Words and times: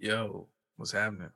Yo, 0.00 0.46
what's 0.76 0.92
happening? 0.92 1.32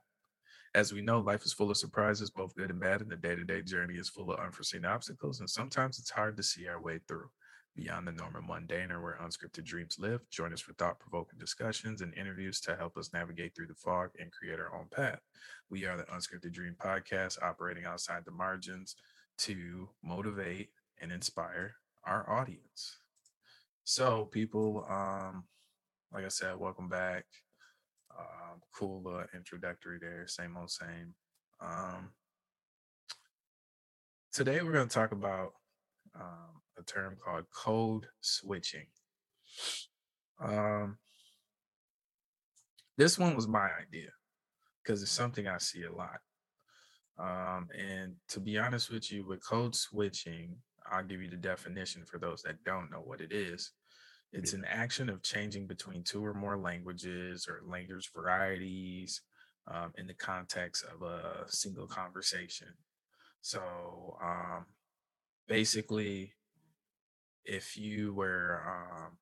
As 0.73 0.93
we 0.93 1.03
know, 1.03 1.19
life 1.19 1.45
is 1.45 1.53
full 1.53 1.73
of 1.73 1.77
surprises, 1.77 2.31
both 2.31 2.55
good 2.55 2.71
and 2.71 2.79
bad, 2.79 3.01
and 3.01 3.11
the 3.11 3.17
day 3.17 3.35
to 3.35 3.43
day 3.43 3.61
journey 3.61 3.95
is 3.95 4.09
full 4.09 4.31
of 4.31 4.39
unforeseen 4.39 4.85
obstacles. 4.85 5.41
And 5.41 5.51
sometimes 5.51 5.99
it's 5.99 6.11
hard 6.11 6.37
to 6.37 6.45
see 6.45 6.69
our 6.69 6.81
way 6.81 7.01
through. 7.09 7.29
Beyond 7.75 8.07
the 8.07 8.13
norm 8.13 8.37
and 8.37 8.47
mundane 8.47 8.93
or 8.93 9.03
where 9.03 9.19
unscripted 9.21 9.65
dreams 9.65 9.97
live, 9.99 10.21
join 10.31 10.53
us 10.53 10.61
for 10.61 10.75
thought 10.75 11.01
provoking 11.01 11.41
discussions 11.41 12.03
and 12.03 12.15
interviews 12.15 12.61
to 12.61 12.77
help 12.77 12.97
us 12.97 13.13
navigate 13.13 13.57
through 13.57 13.67
the 13.67 13.75
fog 13.75 14.11
and 14.21 14.31
create 14.31 14.61
our 14.61 14.73
own 14.79 14.87
path. 14.93 15.19
We 15.69 15.85
are 15.87 15.97
the 15.97 16.05
Unscripted 16.05 16.53
Dream 16.53 16.77
Podcast, 16.79 17.43
operating 17.43 17.85
outside 17.85 18.25
the 18.25 18.31
margins 18.31 18.95
to 19.39 19.89
motivate 20.05 20.69
and 21.01 21.11
inspire 21.11 21.75
our 22.05 22.31
audience. 22.31 22.99
So, 23.83 24.27
people, 24.27 24.87
um, 24.89 25.47
like 26.13 26.25
I 26.25 26.29
said, 26.29 26.57
welcome 26.59 26.89
back. 26.89 27.25
Um, 28.19 28.61
cool 28.75 29.03
uh, 29.09 29.25
introductory 29.35 29.99
there, 30.01 30.27
same 30.27 30.57
old 30.57 30.71
same. 30.71 31.15
Um, 31.61 32.11
today 34.33 34.61
we're 34.63 34.73
going 34.73 34.89
to 34.89 34.95
talk 34.95 35.13
about 35.13 35.53
um, 36.15 36.63
a 36.79 36.83
term 36.83 37.17
called 37.23 37.45
code 37.55 38.07
switching. 38.21 38.87
Um, 40.41 40.99
this 42.99 43.19
one 43.19 43.35
was 43.35 43.49
my 43.49 43.69
idea 43.81 44.11
because 44.83 45.03
it's 45.03 45.11
something 45.11 45.47
I 45.47 45.59
see 45.59 45.85
a 45.85 45.93
lot. 45.93 46.19
Um, 47.19 47.69
and 47.79 48.15
to 48.29 48.41
be 48.41 48.59
honest 48.59 48.91
with 48.91 49.13
you, 49.13 49.27
with 49.27 49.47
code 49.47 49.75
switching, 49.75 50.57
I'll 50.91 51.05
give 51.05 51.23
you 51.23 51.31
the 51.31 51.37
definition 51.37 52.05
for 52.05 52.19
those 52.19 52.43
that 52.43 52.65
don't 52.65 52.91
know 52.91 53.03
what 53.05 53.21
it 53.21 53.33
is. 53.33 53.73
It's 54.33 54.55
an 54.55 54.65
action 54.65 55.11
of 55.11 55.23
changing 55.23 55.67
between 55.67 56.03
two 56.03 56.25
or 56.25 56.33
more 56.33 56.57
languages 56.57 57.47
or 57.49 57.61
language 57.67 58.11
varieties 58.15 59.21
um, 59.69 59.93
in 59.99 60.07
the 60.07 60.15
context 60.15 60.85
of 60.85 61.03
a 61.03 61.45
single 61.49 61.87
conversation. 61.87 62.69
So 63.43 64.17
um, 64.23 64.65
basically, 65.49 66.33
if 67.45 67.77
you 67.77 68.15
were, 68.15 68.63
um, 68.67 69.19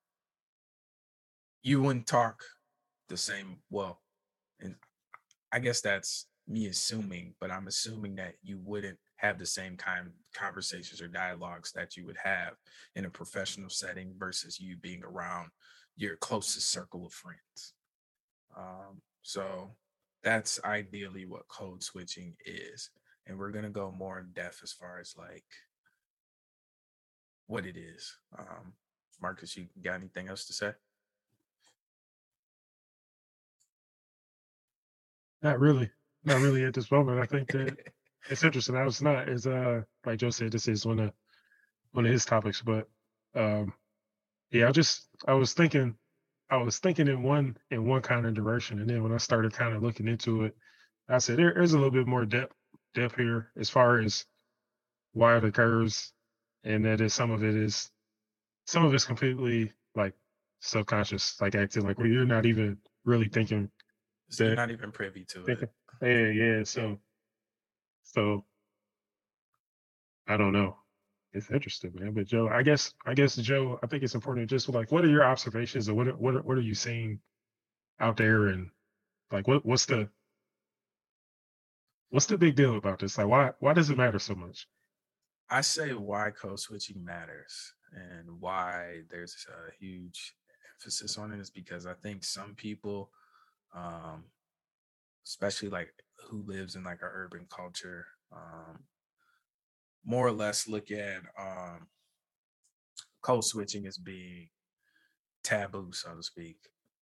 you 1.62 1.82
wouldn't 1.82 2.06
talk 2.06 2.44
the 3.08 3.16
same, 3.16 3.58
well, 3.68 4.00
and 4.60 4.76
I 5.52 5.58
guess 5.58 5.80
that's 5.80 6.26
me 6.46 6.66
assuming, 6.66 7.34
but 7.40 7.50
I'm 7.50 7.66
assuming 7.66 8.14
that 8.16 8.34
you 8.42 8.60
wouldn't 8.62 8.98
have 9.20 9.38
the 9.38 9.46
same 9.46 9.76
kind 9.76 10.06
of 10.06 10.12
conversations 10.34 11.02
or 11.02 11.08
dialogues 11.08 11.72
that 11.72 11.96
you 11.96 12.06
would 12.06 12.16
have 12.22 12.54
in 12.94 13.04
a 13.04 13.10
professional 13.10 13.68
setting 13.68 14.14
versus 14.18 14.58
you 14.58 14.76
being 14.76 15.02
around 15.04 15.50
your 15.96 16.16
closest 16.16 16.70
circle 16.70 17.04
of 17.04 17.12
friends. 17.12 17.74
Um, 18.56 19.02
so 19.22 19.72
that's 20.24 20.58
ideally 20.64 21.26
what 21.26 21.48
code 21.48 21.82
switching 21.82 22.34
is. 22.46 22.90
And 23.26 23.38
we're 23.38 23.50
going 23.50 23.64
to 23.64 23.70
go 23.70 23.94
more 23.96 24.18
in 24.18 24.32
depth 24.32 24.60
as 24.62 24.72
far 24.72 24.98
as 24.98 25.14
like 25.18 25.44
what 27.46 27.66
it 27.66 27.76
is. 27.76 28.16
Um, 28.38 28.72
Marcus, 29.20 29.56
you 29.56 29.66
got 29.82 29.96
anything 29.96 30.28
else 30.28 30.46
to 30.46 30.54
say? 30.54 30.72
Not 35.42 35.60
really. 35.60 35.90
Not 36.24 36.40
really 36.40 36.64
at 36.64 36.74
this 36.74 36.90
moment. 36.90 37.20
I 37.20 37.26
think 37.26 37.52
that 37.52 37.76
it's 38.28 38.44
interesting. 38.44 38.76
I 38.76 38.84
was 38.84 39.02
not 39.02 39.28
as 39.28 39.46
uh 39.46 39.82
like 40.04 40.18
Joe 40.18 40.30
said, 40.30 40.52
this 40.52 40.68
is 40.68 40.84
one 40.86 40.98
of 41.00 41.12
one 41.92 42.06
of 42.06 42.12
his 42.12 42.24
topics, 42.24 42.62
but 42.62 42.88
um 43.34 43.72
yeah, 44.50 44.68
I 44.68 44.72
just 44.72 45.08
I 45.26 45.34
was 45.34 45.52
thinking 45.52 45.96
I 46.50 46.56
was 46.56 46.78
thinking 46.78 47.08
in 47.08 47.22
one 47.22 47.56
in 47.70 47.86
one 47.86 48.02
kind 48.02 48.26
of 48.26 48.34
direction, 48.34 48.80
and 48.80 48.90
then 48.90 49.02
when 49.02 49.12
I 49.12 49.18
started 49.18 49.52
kind 49.52 49.74
of 49.74 49.82
looking 49.82 50.08
into 50.08 50.44
it, 50.44 50.56
I 51.08 51.18
said 51.18 51.38
there, 51.38 51.54
there's 51.54 51.72
a 51.72 51.76
little 51.76 51.92
bit 51.92 52.06
more 52.06 52.24
depth 52.24 52.54
depth 52.94 53.16
here 53.16 53.52
as 53.56 53.70
far 53.70 53.98
as 54.00 54.24
why 55.12 55.36
it 55.36 55.44
occurs, 55.44 56.12
and 56.64 56.84
that 56.84 57.00
is 57.00 57.14
some 57.14 57.30
of 57.30 57.44
it 57.44 57.54
is 57.54 57.90
some 58.66 58.84
of 58.84 58.94
it's 58.94 59.04
completely 59.04 59.72
like 59.94 60.14
subconscious, 60.60 61.40
like 61.40 61.54
acting 61.54 61.84
like 61.84 61.98
well, 61.98 62.06
you're 62.06 62.24
not 62.24 62.46
even 62.46 62.78
really 63.04 63.28
thinking. 63.28 63.70
So 64.28 64.44
you're 64.44 64.56
not 64.56 64.70
even 64.70 64.92
privy 64.92 65.24
to 65.30 65.44
thinking, 65.44 65.68
it. 66.02 66.34
Yeah, 66.36 66.56
yeah. 66.58 66.64
So 66.64 66.98
so 68.02 68.44
I 70.28 70.36
don't 70.36 70.52
know. 70.52 70.76
It's 71.32 71.50
interesting, 71.50 71.92
man. 71.94 72.12
But 72.12 72.26
Joe, 72.26 72.48
I 72.48 72.62
guess 72.62 72.94
I 73.06 73.14
guess 73.14 73.36
Joe, 73.36 73.78
I 73.82 73.86
think 73.86 74.02
it's 74.02 74.14
important 74.14 74.48
to 74.48 74.54
just 74.54 74.68
like 74.68 74.90
what 74.90 75.04
are 75.04 75.10
your 75.10 75.24
observations 75.24 75.88
or 75.88 75.94
what 75.94 76.08
are, 76.08 76.16
what 76.16 76.34
are, 76.34 76.42
what 76.42 76.58
are 76.58 76.62
you 76.62 76.74
seeing 76.74 77.20
out 78.00 78.16
there 78.16 78.48
and 78.48 78.70
like 79.30 79.46
what 79.46 79.64
what's 79.64 79.86
the 79.86 80.08
what's 82.10 82.26
the 82.26 82.38
big 82.38 82.56
deal 82.56 82.76
about 82.76 82.98
this? 82.98 83.18
Like 83.18 83.28
why 83.28 83.50
why 83.60 83.72
does 83.72 83.90
it 83.90 83.96
matter 83.96 84.18
so 84.18 84.34
much? 84.34 84.66
I 85.50 85.60
say 85.62 85.90
why 85.90 86.30
code 86.30 86.60
switching 86.60 87.04
matters 87.04 87.74
and 87.92 88.40
why 88.40 89.02
there's 89.10 89.46
a 89.48 89.72
huge 89.82 90.34
emphasis 90.76 91.18
on 91.18 91.32
it 91.32 91.40
is 91.40 91.50
because 91.50 91.86
I 91.86 91.94
think 91.94 92.24
some 92.24 92.54
people, 92.54 93.10
um, 93.74 94.24
especially 95.26 95.68
like 95.68 95.92
who 96.28 96.44
lives 96.46 96.76
in 96.76 96.84
like 96.84 97.02
our 97.02 97.12
urban 97.14 97.46
culture, 97.54 98.06
um, 98.32 98.80
more 100.04 100.26
or 100.26 100.32
less 100.32 100.68
look 100.68 100.90
at 100.90 101.22
um, 101.38 101.88
code 103.22 103.44
switching 103.44 103.86
as 103.86 103.98
being 103.98 104.48
taboo, 105.42 105.90
so 105.92 106.14
to 106.14 106.22
speak. 106.22 106.56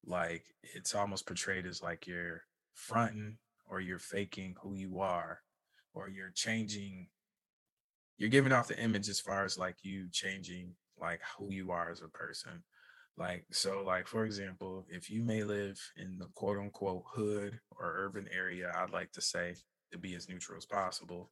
Like 0.04 0.44
it's 0.62 0.94
almost 0.94 1.26
portrayed 1.26 1.66
as 1.66 1.82
like 1.82 2.06
you're 2.06 2.42
fronting 2.74 3.38
or 3.66 3.80
you're 3.80 3.98
faking 3.98 4.54
who 4.62 4.74
you 4.74 5.00
are, 5.00 5.40
or 5.94 6.08
you're 6.08 6.32
changing. 6.34 7.08
You're 8.16 8.30
giving 8.30 8.52
off 8.52 8.68
the 8.68 8.82
image 8.82 9.08
as 9.08 9.20
far 9.20 9.44
as 9.44 9.58
like 9.58 9.76
you 9.82 10.08
changing 10.10 10.74
like 11.00 11.20
who 11.38 11.52
you 11.52 11.70
are 11.70 11.90
as 11.90 12.00
a 12.00 12.08
person. 12.08 12.62
Like, 13.18 13.46
so, 13.50 13.82
like, 13.84 14.06
for 14.06 14.24
example, 14.24 14.86
if 14.88 15.10
you 15.10 15.24
may 15.24 15.42
live 15.42 15.78
in 15.96 16.18
the 16.18 16.28
quote 16.34 16.58
unquote 16.58 17.02
hood 17.12 17.58
or 17.70 17.94
urban 17.96 18.28
area, 18.32 18.72
I'd 18.76 18.92
like 18.92 19.10
to 19.12 19.20
say 19.20 19.54
to 19.92 19.98
be 19.98 20.14
as 20.14 20.28
neutral 20.28 20.56
as 20.56 20.66
possible. 20.66 21.30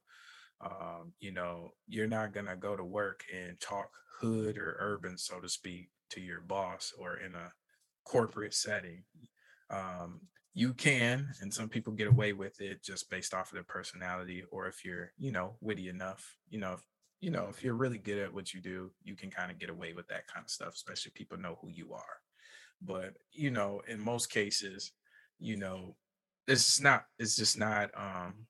Um, 0.59 1.13
you 1.19 1.31
know, 1.31 1.71
you're 1.87 2.07
not 2.07 2.33
going 2.33 2.47
to 2.47 2.55
go 2.57 2.75
to 2.75 2.83
work 2.83 3.23
and 3.33 3.59
talk 3.61 3.89
hood 4.19 4.57
or 4.57 4.75
urban, 4.79 5.17
so 5.17 5.39
to 5.39 5.47
speak, 5.47 5.89
to 6.09 6.19
your 6.19 6.41
boss 6.41 6.93
or 6.99 7.17
in 7.17 7.35
a 7.35 7.53
corporate 8.03 8.53
setting. 8.53 9.03
Um, 9.69 10.21
you 10.53 10.73
can, 10.73 11.29
and 11.41 11.53
some 11.53 11.69
people 11.69 11.93
get 11.93 12.07
away 12.07 12.33
with 12.33 12.59
it 12.59 12.83
just 12.83 13.09
based 13.09 13.33
off 13.33 13.49
of 13.49 13.53
their 13.53 13.63
personality, 13.63 14.43
or 14.51 14.67
if 14.67 14.83
you're, 14.83 15.11
you 15.17 15.31
know, 15.31 15.55
witty 15.61 15.87
enough, 15.87 16.35
you 16.49 16.59
know, 16.59 16.77
you 17.19 17.31
know, 17.31 17.47
if 17.49 17.63
you're 17.63 17.73
really 17.73 17.97
good 17.97 18.19
at 18.19 18.33
what 18.33 18.53
you 18.53 18.61
do, 18.61 18.91
you 19.03 19.15
can 19.15 19.31
kind 19.31 19.51
of 19.51 19.57
get 19.57 19.69
away 19.69 19.93
with 19.93 20.07
that 20.07 20.27
kind 20.27 20.43
of 20.43 20.49
stuff, 20.49 20.73
especially 20.75 21.11
people 21.15 21.37
know 21.37 21.57
who 21.61 21.69
you 21.69 21.93
are. 21.93 22.21
But, 22.81 23.15
you 23.31 23.49
know, 23.49 23.81
in 23.87 23.99
most 23.99 24.29
cases, 24.29 24.91
you 25.39 25.57
know, 25.57 25.95
it's 26.47 26.79
not, 26.79 27.05
it's 27.17 27.35
just 27.35 27.57
not, 27.57 27.89
um, 27.97 28.45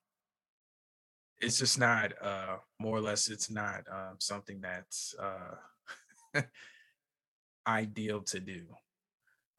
it's 1.40 1.60
just 1.60 1.80
not, 1.80 2.12
uh, 2.22 2.58
more 2.80 2.98
or 2.98 3.02
less, 3.02 3.30
it's 3.30 3.50
not 3.50 3.84
um, 3.92 4.16
something 4.20 4.60
that's 4.60 5.16
uh, 5.18 6.42
ideal 7.68 8.22
to 8.22 8.40
do. 8.40 8.64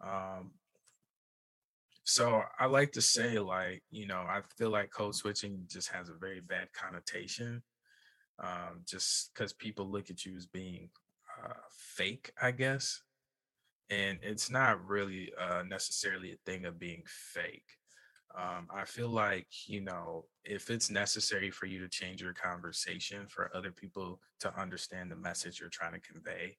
Um, 0.02 0.50
so 2.04 2.42
I 2.58 2.66
like 2.66 2.92
to 2.92 3.02
say, 3.02 3.38
like, 3.38 3.82
you 3.90 4.06
know, 4.06 4.18
I 4.18 4.40
feel 4.56 4.70
like 4.70 4.90
code 4.90 5.14
switching 5.14 5.64
just 5.66 5.90
has 5.92 6.08
a 6.08 6.14
very 6.14 6.40
bad 6.40 6.68
connotation 6.72 7.62
um, 8.42 8.82
just 8.86 9.32
because 9.32 9.52
people 9.52 9.90
look 9.90 10.10
at 10.10 10.24
you 10.24 10.36
as 10.36 10.46
being 10.46 10.90
uh, 11.44 11.54
fake, 11.70 12.32
I 12.40 12.50
guess. 12.50 13.02
And 13.90 14.18
it's 14.22 14.50
not 14.50 14.86
really 14.86 15.32
uh, 15.40 15.62
necessarily 15.66 16.32
a 16.32 16.36
thing 16.44 16.66
of 16.66 16.78
being 16.78 17.02
fake. 17.06 17.64
Um, 18.36 18.68
I 18.72 18.84
feel 18.84 19.08
like, 19.08 19.46
you 19.66 19.80
know, 19.80 20.26
if 20.44 20.70
it's 20.70 20.90
necessary 20.90 21.50
for 21.50 21.66
you 21.66 21.80
to 21.80 21.88
change 21.88 22.20
your 22.20 22.34
conversation 22.34 23.26
for 23.28 23.50
other 23.54 23.72
people 23.72 24.20
to 24.40 24.60
understand 24.60 25.10
the 25.10 25.16
message 25.16 25.58
you're 25.58 25.70
trying 25.70 25.94
to 25.94 26.00
convey, 26.00 26.58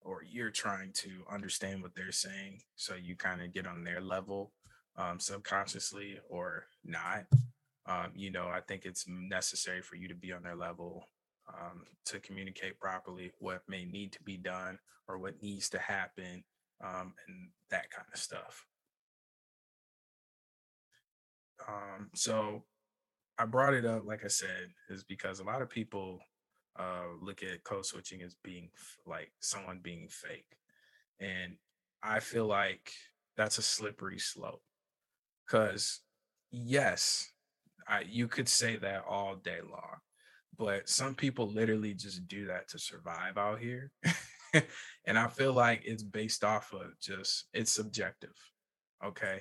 or 0.00 0.22
you're 0.26 0.50
trying 0.50 0.92
to 0.94 1.10
understand 1.30 1.82
what 1.82 1.94
they're 1.94 2.10
saying, 2.10 2.58
so 2.74 2.94
you 2.94 3.14
kind 3.14 3.42
of 3.42 3.52
get 3.52 3.66
on 3.66 3.84
their 3.84 4.00
level 4.00 4.52
um, 4.96 5.20
subconsciously 5.20 6.18
or 6.30 6.64
not, 6.84 7.24
um, 7.86 8.12
you 8.14 8.30
know, 8.30 8.48
I 8.48 8.60
think 8.60 8.84
it's 8.84 9.06
necessary 9.06 9.82
for 9.82 9.96
you 9.96 10.08
to 10.08 10.14
be 10.14 10.32
on 10.32 10.42
their 10.42 10.56
level 10.56 11.06
um, 11.58 11.84
to 12.06 12.20
communicate 12.20 12.78
properly 12.80 13.32
what 13.38 13.62
may 13.68 13.84
need 13.84 14.12
to 14.12 14.22
be 14.22 14.36
done 14.36 14.78
or 15.08 15.18
what 15.18 15.42
needs 15.42 15.68
to 15.70 15.78
happen 15.78 16.44
um, 16.84 17.14
and 17.28 17.50
that 17.70 17.90
kind 17.90 18.06
of 18.12 18.18
stuff. 18.20 18.66
Um, 21.68 22.10
so 22.14 22.64
I 23.38 23.46
brought 23.46 23.74
it 23.74 23.84
up, 23.86 24.04
like 24.06 24.24
I 24.24 24.28
said, 24.28 24.68
is 24.88 25.04
because 25.04 25.40
a 25.40 25.44
lot 25.44 25.62
of 25.62 25.70
people 25.70 26.20
uh, 26.78 27.04
look 27.20 27.42
at 27.42 27.64
code 27.64 27.86
switching 27.86 28.22
as 28.22 28.34
being 28.44 28.70
f- 28.74 28.98
like 29.06 29.32
someone 29.40 29.80
being 29.82 30.08
fake. 30.08 30.56
And 31.20 31.56
I 32.02 32.20
feel 32.20 32.46
like 32.46 32.92
that's 33.36 33.58
a 33.58 33.62
slippery 33.62 34.18
slope 34.18 34.62
Because 35.46 36.00
yes, 36.50 37.30
I, 37.88 38.02
you 38.02 38.28
could 38.28 38.48
say 38.48 38.76
that 38.76 39.04
all 39.08 39.36
day 39.36 39.60
long, 39.62 39.98
but 40.60 40.90
some 40.90 41.14
people 41.14 41.48
literally 41.48 41.94
just 41.94 42.28
do 42.28 42.44
that 42.44 42.68
to 42.68 42.78
survive 42.78 43.38
out 43.38 43.60
here. 43.60 43.90
and 45.06 45.18
I 45.18 45.26
feel 45.26 45.54
like 45.54 45.80
it's 45.86 46.02
based 46.02 46.44
off 46.44 46.74
of 46.74 47.00
just 47.00 47.46
it's 47.54 47.72
subjective. 47.72 48.34
Okay. 49.02 49.40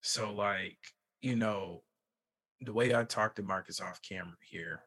So 0.00 0.32
like, 0.32 0.78
you 1.20 1.36
know, 1.36 1.82
the 2.62 2.72
way 2.72 2.94
I 2.94 3.04
talk 3.04 3.34
to 3.34 3.42
Marcus 3.42 3.82
off 3.82 4.00
camera 4.00 4.38
here, 4.40 4.80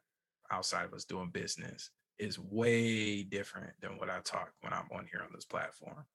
outside 0.51 0.85
of 0.85 0.95
us 0.95 1.05
doing 1.05 1.29
business, 1.29 1.91
is 2.17 2.39
way 2.39 3.21
different 3.21 3.73
than 3.81 3.99
what 3.99 4.09
I 4.09 4.19
talk 4.23 4.49
when 4.61 4.73
I'm 4.73 4.89
on 4.91 5.05
here 5.11 5.21
on 5.21 5.29
this 5.31 5.45
platform. 5.45 6.05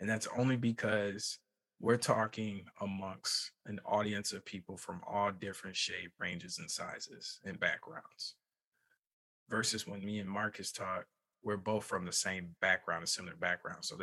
And 0.00 0.10
that's 0.10 0.26
only 0.36 0.56
because 0.56 1.38
we're 1.78 1.98
talking 1.98 2.64
amongst 2.80 3.52
an 3.66 3.78
audience 3.86 4.32
of 4.32 4.44
people 4.44 4.76
from 4.76 5.02
all 5.06 5.30
different 5.30 5.76
shape, 5.76 6.10
ranges, 6.18 6.58
and 6.58 6.68
sizes 6.68 7.38
and 7.44 7.60
backgrounds. 7.60 8.34
Versus 9.48 9.86
when 9.86 10.04
me 10.04 10.18
and 10.18 10.28
Marcus 10.28 10.72
talk, 10.72 11.06
we're 11.42 11.56
both 11.56 11.84
from 11.84 12.04
the 12.04 12.12
same 12.12 12.54
background, 12.60 13.04
a 13.04 13.06
similar 13.06 13.36
background. 13.36 13.84
So 13.84 13.96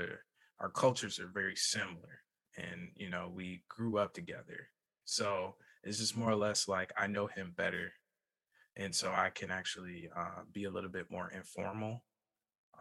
our 0.59 0.69
cultures 0.69 1.19
are 1.19 1.30
very 1.33 1.56
similar. 1.56 2.21
And, 2.57 2.89
you 2.95 3.09
know, 3.09 3.31
we 3.33 3.63
grew 3.69 3.97
up 3.97 4.13
together. 4.13 4.69
So 5.03 5.56
it's 5.83 6.00
just 6.00 6.18
more 6.18 6.31
or 6.31 6.36
less 6.36 6.68
like 6.68 6.92
I 6.97 7.07
know 7.07 7.27
him 7.27 7.53
better. 7.56 7.92
And 8.77 8.94
so 8.94 9.09
I 9.09 9.30
can 9.30 9.51
actually 9.51 10.09
uh, 10.18 10.42
be 10.51 10.63
a 10.63 10.71
little 10.71 10.89
bit 10.89 11.12
more 11.12 11.30
informal 11.30 12.01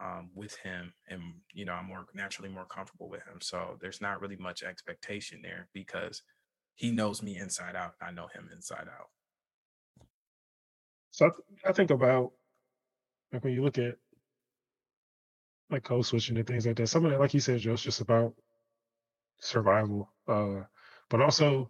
um, 0.01 0.29
with 0.33 0.55
him 0.57 0.93
and 1.07 1.21
you 1.53 1.65
know 1.65 1.73
i'm 1.73 1.85
more 1.85 2.05
naturally 2.13 2.49
more 2.49 2.65
comfortable 2.65 3.09
with 3.09 3.21
him 3.23 3.39
so 3.39 3.77
there's 3.81 4.01
not 4.01 4.21
really 4.21 4.35
much 4.35 4.63
expectation 4.63 5.39
there 5.41 5.67
because 5.73 6.21
he 6.75 6.91
knows 6.91 7.23
me 7.23 7.37
inside 7.37 7.75
out 7.75 7.93
i 8.01 8.11
know 8.11 8.27
him 8.33 8.49
inside 8.53 8.87
out 8.87 9.09
so 11.11 11.27
i, 11.27 11.29
th- 11.29 11.69
I 11.69 11.71
think 11.71 11.91
about 11.91 12.31
like 13.35 13.43
when 13.43 13.53
you 13.53 13.63
look 13.63 13.77
at 13.77 13.95
like 15.69 15.83
code 15.83 16.05
switching 16.05 16.37
and 16.37 16.47
things 16.47 16.65
like 16.65 16.75
that 16.75 16.87
some 16.87 17.05
of 17.05 17.11
that 17.11 17.19
like 17.19 17.33
you 17.33 17.39
said 17.39 17.59
joe 17.59 17.73
it's 17.73 17.81
just 17.81 18.01
about 18.01 18.33
survival 19.39 20.11
uh 20.27 20.61
but 21.09 21.21
also 21.21 21.69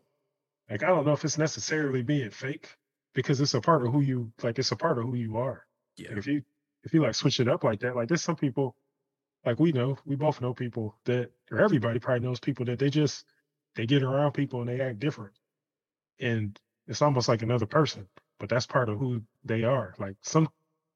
like 0.70 0.84
i 0.84 0.88
don't 0.88 1.06
know 1.06 1.14
if 1.14 1.24
it's 1.26 1.38
necessarily 1.38 2.04
being 2.04 2.30
fake 2.30 2.70
because 3.14 3.40
it's 3.42 3.54
a 3.54 3.62
part 3.62 3.86
of 3.86 3.92
who 3.92 4.02
you 4.02 4.32
like 4.44 4.60
it's 4.60 4.72
a 4.72 4.76
part 4.76 4.98
of 4.98 5.06
who 5.06 5.16
you 5.16 5.38
are 5.38 5.66
yeah. 5.98 6.10
Like 6.10 6.18
if 6.20 6.28
you 6.28 6.44
if 6.84 6.94
you 6.94 7.02
like 7.02 7.16
switch 7.16 7.40
it 7.40 7.48
up 7.48 7.64
like 7.64 7.80
that, 7.82 7.96
like 7.96 8.08
there's 8.08 8.24
some 8.24 8.36
people, 8.36 8.76
like 9.46 9.60
we 9.60 9.72
know, 9.72 9.98
we 10.06 10.16
both 10.16 10.42
know 10.42 10.54
people 10.54 10.96
that, 11.06 11.32
or 11.52 11.60
everybody 11.60 12.00
probably 12.00 12.28
knows 12.28 12.40
people 12.40 12.66
that 12.66 12.80
they 12.80 12.90
just 12.90 13.26
they 13.76 13.86
get 13.86 14.04
around 14.04 14.34
people 14.34 14.62
and 14.62 14.70
they 14.70 14.82
act 14.82 15.00
different, 15.00 15.34
and 16.20 16.60
it's 16.88 17.02
almost 17.02 17.28
like 17.28 17.42
another 17.42 17.66
person. 17.66 18.08
But 18.40 18.50
that's 18.50 18.68
part 18.68 18.90
of 18.90 19.00
who 19.00 19.22
they 19.44 19.64
are. 19.64 19.96
Like 19.98 20.18
some 20.22 20.50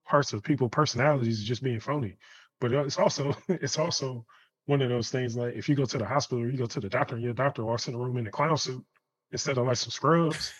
parts 0.09 0.33
of 0.33 0.43
people 0.43 0.67
personalities 0.67 1.39
is 1.39 1.45
just 1.45 1.63
being 1.63 1.79
phony, 1.79 2.17
but 2.59 2.73
uh, 2.73 2.83
it's 2.83 2.97
also 2.97 3.35
it's 3.47 3.77
also 3.77 4.25
one 4.65 4.81
of 4.81 4.89
those 4.89 5.09
things 5.09 5.35
like 5.37 5.55
if 5.55 5.69
you 5.69 5.75
go 5.75 5.85
to 5.85 5.97
the 5.97 6.05
hospital 6.05 6.43
or 6.43 6.49
you 6.49 6.57
go 6.57 6.65
to 6.65 6.79
the 6.79 6.89
doctor 6.89 7.15
and 7.15 7.23
your 7.23 7.33
doctor 7.33 7.63
walks 7.63 7.87
in 7.87 7.93
the 7.93 7.99
room 7.99 8.17
in 8.17 8.27
a 8.27 8.31
clown 8.31 8.57
suit 8.57 8.83
instead 9.31 9.57
of 9.57 9.65
like 9.65 9.77
some 9.77 9.91
scrubs, 9.91 10.53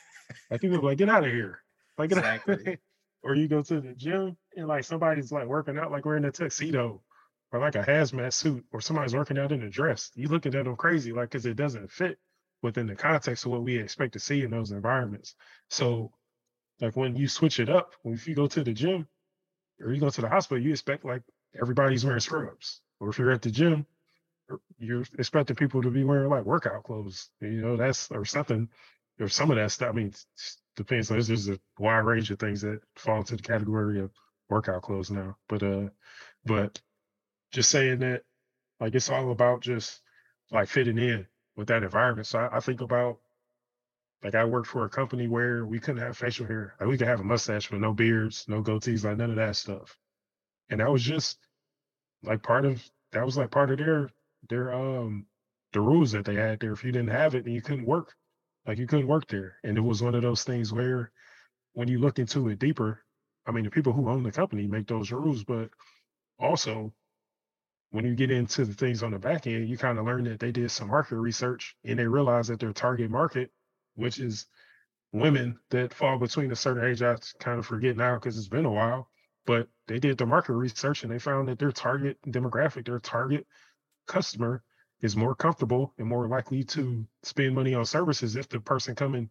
like 0.50 0.62
people 0.62 0.82
like 0.82 0.98
get 0.98 1.10
out 1.10 1.26
of 1.26 1.32
here, 1.32 1.62
like 1.98 2.12
exactly 2.12 2.78
or 3.24 3.36
you 3.36 3.48
go 3.48 3.62
to 3.62 3.82
the 3.82 3.94
gym 3.94 4.38
and 4.56 4.68
like 4.68 4.84
somebody's 4.84 5.32
like 5.32 5.48
working 5.48 5.78
out 5.78 5.92
like 5.92 6.06
wearing 6.06 6.26
a 6.26 6.32
tuxedo 6.32 7.02
or 7.52 7.60
like 7.60 7.76
a 7.76 7.84
hazmat 7.84 8.32
suit 8.32 8.64
or 8.72 8.80
somebody's 8.80 9.16
working 9.16 9.38
out 9.38 9.52
in 9.52 9.64
a 9.64 9.70
dress. 9.70 10.12
You 10.16 10.28
looking 10.28 10.56
at 10.56 10.66
them 10.66 10.76
crazy, 10.76 11.12
like 11.12 11.30
because 11.30 11.46
it 11.46 11.56
doesn't 11.56 11.92
fit 11.92 12.18
within 12.62 12.88
the 12.88 12.96
context 12.96 13.46
of 13.46 13.52
what 13.52 13.64
we 13.64 13.78
expect 13.78 14.14
to 14.14 14.20
see 14.20 14.44
in 14.44 14.52
those 14.52 14.72
environments. 14.72 15.36
So 15.70 16.12
like 16.80 16.96
when 16.96 17.16
you 17.16 17.28
switch 17.28 17.60
it 17.60 17.70
up, 17.70 17.94
if 18.06 18.28
you 18.28 18.36
go 18.36 18.48
to 18.48 18.64
the 18.64 18.74
gym 18.74 19.08
or 19.82 19.94
you 19.94 20.00
go 20.00 20.10
to 20.10 20.22
the 20.22 20.30
hospital, 20.30 20.64
you 20.64 20.72
expect 20.72 21.06
like 21.06 21.24
everybody's 21.60 22.06
wearing 22.06 22.20
scrubs. 22.20 22.82
Or 23.00 23.10
if 23.10 23.18
you're 23.18 23.32
at 23.32 23.42
the 23.42 23.52
gym, 23.52 23.86
you're 24.78 25.06
expecting 25.18 25.56
people 25.56 25.82
to 25.82 25.92
be 25.92 26.04
wearing 26.04 26.30
like 26.30 26.46
workout 26.46 26.84
clothes. 26.84 27.30
You 27.42 27.62
know, 27.62 27.78
that's 27.78 28.12
or 28.12 28.26
something 28.26 28.70
or 29.20 29.30
some 29.30 29.52
of 29.52 29.58
that 29.58 29.72
stuff. 29.72 29.90
I 29.90 29.94
mean, 29.94 30.14
depends. 30.76 31.10
There's, 31.10 31.28
there's 31.28 31.50
a 31.50 31.60
wide 31.78 32.00
range 32.00 32.32
of 32.32 32.40
things 32.40 32.62
that 32.62 32.82
fall 32.96 33.18
into 33.18 33.36
the 33.36 33.44
category 33.44 34.00
of 34.00 34.12
workout 34.50 34.82
clothes 34.82 35.12
now. 35.12 35.38
But 35.48 35.64
uh, 35.64 35.90
but 36.46 36.82
just 37.52 37.70
saying 37.70 38.00
that, 38.00 38.24
like 38.80 38.96
it's 38.96 39.10
all 39.10 39.32
about 39.32 39.62
just 39.62 40.02
like 40.52 40.68
fitting 40.68 40.98
in 40.98 41.28
with 41.56 41.68
that 41.68 41.84
environment. 41.84 42.28
So 42.28 42.40
I, 42.40 42.58
I 42.58 42.60
think 42.60 42.82
about 42.82 43.20
like 44.24 44.36
I 44.36 44.46
worked 44.46 44.68
for 44.68 44.86
a 44.86 44.90
company 44.90 45.28
where 45.28 45.66
we 45.66 45.80
couldn't 45.80 46.02
have 46.02 46.18
facial 46.18 46.46
hair. 46.46 46.76
Like 46.80 46.90
we 46.90 46.98
could 46.98 47.08
have 47.08 47.22
a 47.22 47.24
mustache, 47.24 47.70
but 47.70 47.80
no 47.80 47.94
beards, 47.94 48.46
no 48.48 48.62
goatees, 48.62 49.04
like 49.04 49.18
none 49.18 49.30
of 49.30 49.38
that 49.38 49.56
stuff. 49.56 49.98
And 50.70 50.80
that 50.80 50.92
was 50.92 51.04
just 51.04 51.38
like 52.24 52.44
part 52.44 52.66
of 52.66 52.84
that 53.12 53.26
was 53.26 53.38
like 53.38 53.52
part 53.52 53.72
of 53.72 53.78
their 53.78 54.10
their 54.50 54.74
um 54.74 55.26
the 55.74 55.82
rules 55.82 56.12
that 56.12 56.26
they 56.26 56.36
had 56.36 56.60
there. 56.60 56.74
If 56.74 56.84
you 56.84 56.92
didn't 56.92 57.10
have 57.12 57.36
it, 57.36 57.46
then 57.46 57.54
you 57.54 57.62
couldn't 57.62 57.86
work. 57.86 58.16
Like 58.66 58.78
you 58.78 58.88
couldn't 58.88 59.08
work 59.08 59.28
there. 59.28 59.58
And 59.64 59.78
it 59.78 59.82
was 59.82 60.02
one 60.02 60.16
of 60.16 60.22
those 60.22 60.44
things 60.44 60.74
where 60.74 61.12
when 61.74 61.88
you 61.88 62.00
look 62.00 62.20
into 62.20 62.50
it 62.50 62.60
deeper, 62.60 63.04
I 63.46 63.52
mean, 63.52 63.64
the 63.64 63.72
people 63.72 63.94
who 63.94 64.10
own 64.10 64.24
the 64.24 64.32
company 64.32 64.68
make 64.68 64.88
those 64.88 65.12
rules, 65.12 65.44
but 65.44 65.70
also 66.40 66.94
when 67.92 68.06
you 68.06 68.16
get 68.16 68.32
into 68.32 68.66
the 68.66 68.74
things 68.74 69.04
on 69.04 69.12
the 69.12 69.20
back 69.20 69.48
end, 69.48 69.70
you 69.70 69.78
kind 69.78 69.98
of 69.98 70.06
learn 70.06 70.26
that 70.26 70.40
they 70.40 70.52
did 70.52 70.70
some 70.72 70.90
market 70.90 71.16
research 71.18 71.76
and 71.84 71.98
they 71.98 72.08
realized 72.08 72.50
that 72.50 72.60
their 72.60 72.74
target 72.74 73.10
market, 73.10 73.52
which 74.00 74.20
is 74.20 74.48
women 75.12 75.60
that 75.70 75.94
fall 75.94 76.18
between 76.18 76.52
a 76.52 76.56
certain 76.56 76.90
age, 76.90 77.02
I 77.02 77.16
kind 77.40 77.60
of 77.60 77.66
forget 77.66 77.98
now 77.98 78.16
because 78.16 78.38
it's 78.38 78.48
been 78.48 78.66
a 78.66 78.72
while, 78.72 79.10
but 79.46 79.68
they 79.88 80.00
did 80.00 80.18
the 80.18 80.26
market 80.26 80.54
research 80.54 81.04
and 81.04 81.12
they 81.12 81.20
found 81.20 81.48
that 81.48 81.60
their 81.60 81.72
target 81.72 82.18
demographic, 82.28 82.86
their 82.86 83.00
target 83.00 83.46
customer 84.08 84.64
is 85.02 85.16
more 85.16 85.36
comfortable 85.36 85.94
and 85.98 86.08
more 86.08 86.28
likely 86.28 86.64
to 86.64 87.06
spend 87.24 87.56
money 87.56 87.74
on 87.74 87.86
services 87.86 88.36
if 88.36 88.50
the 88.50 88.60
person 88.60 88.96
coming 88.96 89.30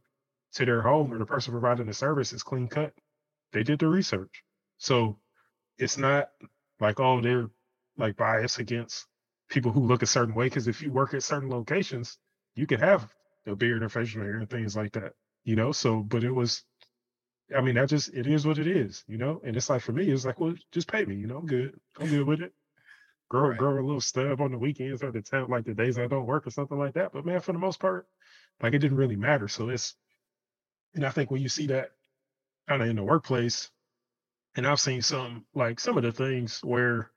to 0.54 0.64
their 0.64 0.82
home 0.82 1.12
or 1.12 1.18
the 1.18 1.26
person 1.26 1.52
providing 1.52 1.86
the 1.86 1.92
service 1.92 2.32
is 2.32 2.42
clean 2.42 2.68
cut. 2.68 2.92
They 3.52 3.62
did 3.62 3.78
the 3.78 3.88
research. 3.88 4.42
So 4.78 5.18
it's 5.78 5.98
not 5.98 6.30
like, 6.80 7.00
oh, 7.00 7.20
they're 7.20 7.50
like 7.96 8.16
biased 8.16 8.58
against 8.58 9.06
people 9.50 9.72
who 9.72 9.86
look 9.86 10.02
a 10.02 10.06
certain 10.06 10.34
way. 10.34 10.48
Cause 10.48 10.68
if 10.68 10.82
you 10.82 10.90
work 10.90 11.14
at 11.14 11.22
certain 11.22 11.50
locations, 11.50 12.18
you 12.54 12.66
can 12.66 12.80
have 12.80 13.08
a 13.48 13.56
beard 13.56 13.82
or 13.82 13.88
facial 13.88 14.22
hair 14.22 14.36
and 14.36 14.50
things 14.50 14.76
like 14.76 14.92
that, 14.92 15.14
you 15.44 15.56
know? 15.56 15.72
So, 15.72 16.00
but 16.00 16.24
it 16.24 16.32
was, 16.32 16.62
I 17.56 17.60
mean, 17.60 17.76
that 17.76 17.88
just, 17.88 18.12
it 18.14 18.26
is 18.26 18.46
what 18.46 18.58
it 18.58 18.66
is, 18.66 19.04
you 19.08 19.18
know? 19.18 19.40
And 19.44 19.56
it's 19.56 19.70
like, 19.70 19.82
for 19.82 19.92
me, 19.92 20.10
it's 20.10 20.24
like, 20.24 20.38
well, 20.38 20.54
just 20.72 20.90
pay 20.90 21.04
me, 21.04 21.16
you 21.16 21.26
know, 21.26 21.38
I'm 21.38 21.46
good. 21.46 21.78
I'm 21.98 22.08
good 22.08 22.26
with 22.26 22.42
it 22.42 22.52
grow 23.28 23.48
right. 23.48 23.58
grow 23.58 23.74
a 23.74 23.84
little 23.84 24.00
stub 24.00 24.40
on 24.40 24.50
the 24.52 24.58
weekends 24.58 25.02
or 25.02 25.10
the 25.10 25.20
time 25.22 25.48
like 25.48 25.64
the 25.64 25.74
days 25.74 25.98
I 25.98 26.06
don't 26.06 26.26
work 26.26 26.46
or 26.46 26.50
something 26.50 26.78
like 26.78 26.94
that. 26.94 27.12
But 27.12 27.26
man, 27.26 27.40
for 27.40 27.52
the 27.52 27.58
most 27.58 27.80
part, 27.80 28.06
like 28.62 28.74
it 28.74 28.78
didn't 28.78 28.96
really 28.96 29.16
matter. 29.16 29.48
So 29.48 29.68
it's 29.68 29.94
and 30.94 31.04
I 31.04 31.10
think 31.10 31.30
when 31.30 31.42
you 31.42 31.48
see 31.48 31.66
that 31.68 31.90
kind 32.68 32.82
of 32.82 32.88
in 32.88 32.96
the 32.96 33.04
workplace, 33.04 33.70
and 34.56 34.66
I've 34.66 34.80
seen 34.80 35.02
some 35.02 35.44
like 35.54 35.80
some 35.80 35.96
of 35.96 36.02
the 36.02 36.12
things 36.12 36.60
where 36.62 37.10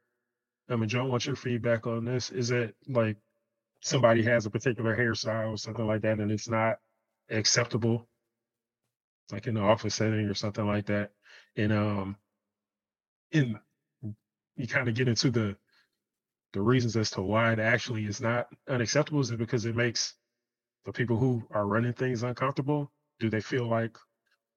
I 0.69 0.75
mean, 0.75 0.89
Joe, 0.89 1.05
what's 1.05 1.25
your 1.25 1.35
feedback 1.35 1.87
on 1.87 2.05
this? 2.05 2.29
Is 2.29 2.49
that 2.49 2.73
like 2.87 3.17
somebody 3.81 4.23
has 4.23 4.45
a 4.45 4.49
particular 4.49 4.95
hairstyle 4.95 5.53
or 5.53 5.57
something 5.57 5.85
like 5.85 6.01
that, 6.01 6.19
and 6.19 6.31
it's 6.31 6.49
not 6.49 6.77
acceptable, 7.29 8.07
like 9.31 9.47
in 9.47 9.55
the 9.55 9.61
office 9.61 9.95
setting 9.95 10.27
or 10.27 10.33
something 10.33 10.65
like 10.65 10.87
that, 10.87 11.11
and 11.55 11.73
um, 11.73 12.15
in 13.31 13.59
you 14.55 14.67
kind 14.67 14.87
of 14.87 14.95
get 14.95 15.07
into 15.07 15.31
the 15.31 15.55
the 16.53 16.61
reasons 16.61 16.97
as 16.97 17.11
to 17.11 17.21
why 17.21 17.53
it 17.53 17.59
actually 17.59 18.05
is 18.05 18.21
not 18.21 18.47
unacceptable 18.67 19.21
is 19.21 19.31
because 19.31 19.65
it 19.65 19.75
makes 19.75 20.15
the 20.85 20.91
people 20.91 21.17
who 21.17 21.43
are 21.51 21.65
running 21.65 21.93
things 21.93 22.23
uncomfortable. 22.23 22.91
Do 23.19 23.29
they 23.29 23.41
feel 23.41 23.67
like 23.67 23.97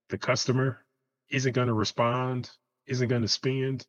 the 0.09 0.19
customer 0.19 0.85
isn't 1.31 1.53
going 1.55 1.69
to 1.69 1.75
respond, 1.75 2.51
isn't 2.87 3.09
going 3.09 3.23
to 3.23 3.29
spend 3.29 3.87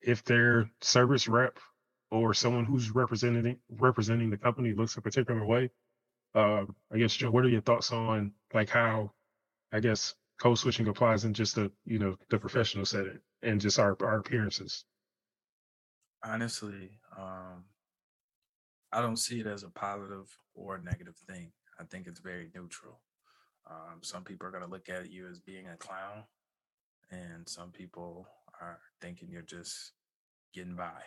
if 0.00 0.24
their 0.24 0.70
service 0.80 1.28
rep 1.28 1.58
or 2.12 2.34
someone 2.34 2.66
who's 2.66 2.90
representing 2.90 3.56
representing 3.70 4.28
the 4.28 4.36
company 4.36 4.74
looks 4.74 4.96
a 4.96 5.00
particular 5.00 5.44
way? 5.44 5.70
Uh, 6.34 6.66
I 6.92 6.98
guess 6.98 7.14
Joe, 7.14 7.30
what 7.30 7.44
are 7.44 7.48
your 7.48 7.62
thoughts 7.62 7.90
on 7.90 8.32
like 8.52 8.68
how 8.68 9.12
I 9.72 9.80
guess 9.80 10.14
code 10.38 10.58
switching 10.58 10.88
applies 10.88 11.24
in 11.24 11.32
just 11.32 11.54
the 11.54 11.72
you 11.86 11.98
know 11.98 12.16
the 12.28 12.38
professional 12.38 12.84
setting 12.84 13.18
and 13.42 13.60
just 13.60 13.78
our 13.78 13.96
our 14.02 14.18
appearances? 14.18 14.84
Honestly, 16.22 16.90
um, 17.18 17.64
I 18.92 19.00
don't 19.00 19.16
see 19.16 19.40
it 19.40 19.46
as 19.46 19.62
a 19.62 19.70
positive 19.70 20.28
or 20.54 20.76
a 20.76 20.82
negative 20.82 21.16
thing. 21.28 21.50
I 21.80 21.84
think 21.84 22.06
it's 22.06 22.20
very 22.20 22.50
neutral. 22.54 23.00
Um, 23.68 24.00
some 24.02 24.22
people 24.22 24.46
are 24.46 24.50
going 24.50 24.62
to 24.62 24.70
look 24.70 24.88
at 24.90 25.10
you 25.10 25.28
as 25.28 25.40
being 25.40 25.66
a 25.68 25.76
clown, 25.76 26.24
and 27.10 27.48
some 27.48 27.70
people 27.70 28.28
are 28.60 28.78
thinking 29.00 29.30
you're 29.30 29.42
just 29.42 29.92
getting 30.52 30.76
by. 30.76 31.00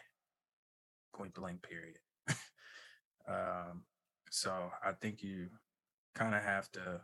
Point 1.15 1.33
blank, 1.33 1.61
period. 1.63 1.97
um, 3.27 3.83
so 4.29 4.51
I 4.85 4.91
think 4.91 5.23
you 5.23 5.47
kind 6.13 6.35
of 6.35 6.43
have 6.43 6.69
to 6.73 7.01